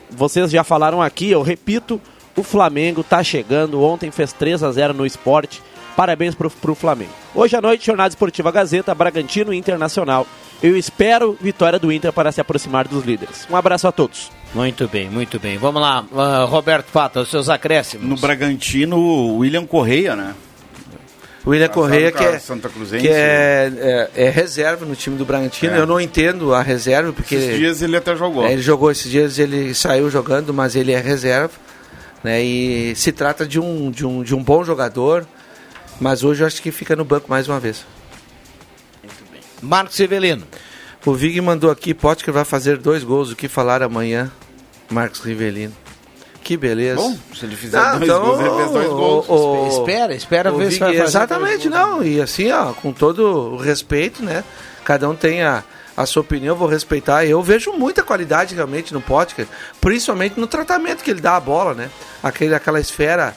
[0.09, 2.01] vocês já falaram aqui, eu repito,
[2.35, 3.81] o Flamengo está chegando.
[3.81, 5.61] Ontem fez 3 a 0 no esporte.
[5.99, 7.11] Parabéns pro, pro Flamengo.
[7.35, 10.25] Hoje à noite, Jornada Esportiva Gazeta, Bragantino e Internacional.
[10.63, 13.45] Eu espero vitória do Inter para se aproximar dos líderes.
[13.51, 14.31] Um abraço a todos.
[14.53, 15.57] Muito bem, muito bem.
[15.57, 18.07] Vamos lá, ah, Roberto Pata, os seus acréscimos.
[18.07, 20.35] No Bragantino, o William Correia, né?
[21.45, 23.05] O William Passado Correia, que, é, Santa Cruzense.
[23.05, 23.69] que é,
[24.15, 25.75] é, é reserva no time do Bragantino.
[25.75, 25.79] É.
[25.79, 28.45] Eu não entendo a reserva, porque Esses dias ele até jogou.
[28.45, 31.51] é, ele jogou esses dias, ele saiu jogando, mas ele é reserva.
[32.23, 35.25] Né, e se trata de um, de, um, de um bom jogador,
[35.99, 37.85] mas hoje eu acho que fica no banco mais uma vez.
[39.61, 40.43] Marcos Severino.
[41.05, 44.31] O Vig mandou aqui, Potker vai fazer dois gols, o que falar amanhã,
[44.89, 45.73] Marcos Rivelino.
[46.43, 46.95] Que beleza.
[46.95, 49.25] Bom, se ele fizer Ah, dois então, gols, ele fez dois gols.
[49.29, 51.95] o- o- Espera, espera o ver se vai fazer Exatamente, dois gols.
[51.99, 52.03] não.
[52.03, 54.43] E assim, ó, com todo o respeito, né?
[54.83, 55.63] Cada um tem a,
[55.95, 57.25] a sua opinião, vou respeitar.
[57.25, 59.45] Eu vejo muita qualidade realmente no Potker,
[59.79, 61.89] principalmente no tratamento que ele dá a bola, né?
[62.23, 63.35] Aquele, aquela esfera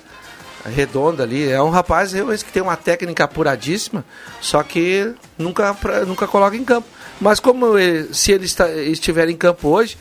[0.64, 1.48] redonda ali.
[1.48, 4.04] É um rapaz realmente que tem uma técnica apuradíssima,
[4.40, 6.86] só que nunca, pra- nunca coloca em campo.
[7.20, 9.96] Mas como ele- se ele está- estiver em campo hoje,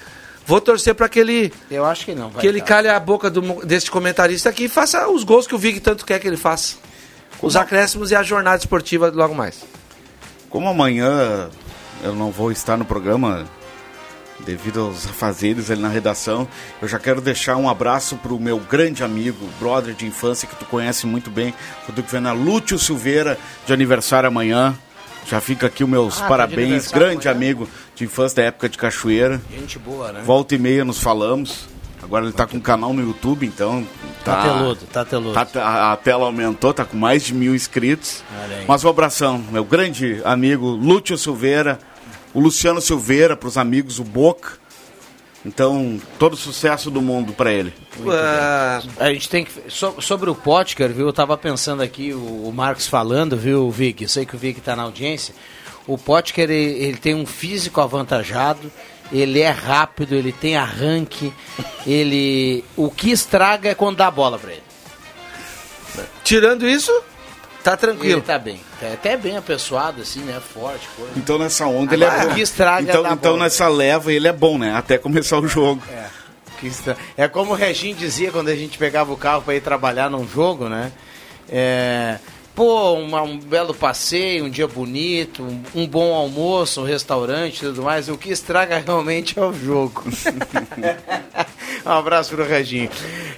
[0.45, 2.29] vou torcer para que ele Eu acho que não.
[2.29, 2.65] Vai que ele dar.
[2.65, 6.05] calhe a boca do, desse comentarista aqui e faça os gols que o Vig tanto
[6.05, 6.75] quer que ele faça.
[7.41, 9.63] Os acréscimos e a jornada esportiva logo mais.
[10.49, 11.49] Como amanhã
[12.03, 13.47] eu não vou estar no programa
[14.45, 16.47] devido aos afazeres ali na redação,
[16.81, 20.65] eu já quero deixar um abraço pro meu grande amigo, brother de infância que tu
[20.65, 21.53] conhece muito bem,
[21.87, 24.75] o Duque Vena, Lúcio Silveira, de aniversário amanhã.
[25.27, 27.51] Já fica aqui os meus Ah, tá parabéns, grande amanhã.
[27.51, 29.39] amigo de infância da época de Cachoeira.
[29.51, 30.21] Gente boa, né?
[30.25, 31.69] Volta e meia nos falamos.
[32.01, 33.85] Agora ele tá com um canal no YouTube, então.
[34.25, 35.33] Tá teludo, tá teludo.
[35.33, 38.23] Tá- a, a tela aumentou, tá com mais de mil inscritos.
[38.67, 41.77] Mas um abração, meu grande amigo Lúcio Silveira,
[42.33, 44.59] o Luciano Silveira, pros amigos, o Boca.
[45.43, 47.73] Então, todo sucesso do mundo pra ele.
[48.07, 49.51] Ah, A gente tem que.
[49.69, 51.07] so- sobre o Potker, viu?
[51.07, 54.03] Eu tava pensando aqui, o, o Marcos falando, viu, Vic?
[54.03, 55.33] Eu sei que o Vic tá na audiência.
[55.87, 56.53] O Potker, ele,
[56.83, 58.71] ele tem um físico avantajado,
[59.11, 61.33] ele é rápido, ele tem arranque,
[61.87, 62.63] ele.
[62.77, 64.61] O que estraga é quando dá a bola pra ele.
[66.23, 66.91] tirando isso,
[67.63, 68.21] tá Ele tranquilo.
[68.21, 68.59] tá bem.
[68.79, 70.39] Tá até bem apessoado, assim, né?
[70.53, 71.11] Forte, coisa.
[71.15, 72.31] Então nessa onda ele é bom.
[72.31, 73.43] o que estraga então, da então bola.
[73.43, 74.73] nessa leva ele é bom, né?
[74.75, 75.81] Até começar o jogo.
[75.89, 76.05] É.
[76.59, 79.61] Que estra- É como o Reginho dizia quando a gente pegava o carro para ir
[79.61, 80.91] trabalhar num jogo, né?
[81.49, 82.17] É,
[82.53, 87.59] Pô, uma- um belo passeio, um dia bonito, um, um bom almoço, um restaurante e
[87.61, 88.09] tudo mais.
[88.09, 90.03] O que estraga realmente é o jogo.
[91.85, 92.89] um abraço pro Reginho.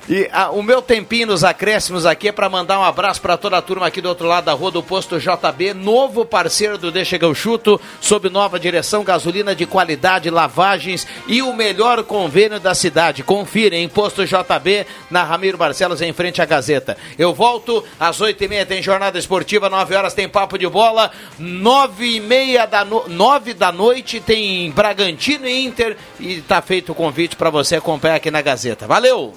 [0.09, 3.57] E ah, o meu tempinho nos acréscimos aqui é para mandar um abraço para toda
[3.57, 7.17] a turma aqui do outro lado da rua do posto JB, novo parceiro do Deixa
[7.17, 12.75] que eu chuto, sob nova direção, gasolina de qualidade, lavagens e o melhor convênio da
[12.75, 13.23] cidade.
[13.23, 16.97] Confira em posto JB, na Ramiro Barcelos, em frente à Gazeta.
[17.17, 21.11] Eu volto às oito e meia, tem jornada esportiva, nove horas tem papo de bola,
[21.39, 23.07] nove e meia da, no...
[23.07, 28.19] nove da noite tem Bragantino e Inter e tá feito o convite para você acompanhar
[28.23, 28.87] aqui na Gazeta.
[28.87, 29.33] Valeu!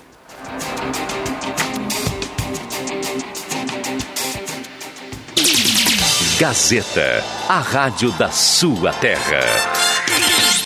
[6.39, 9.96] Gazeta, a rádio da sua terra.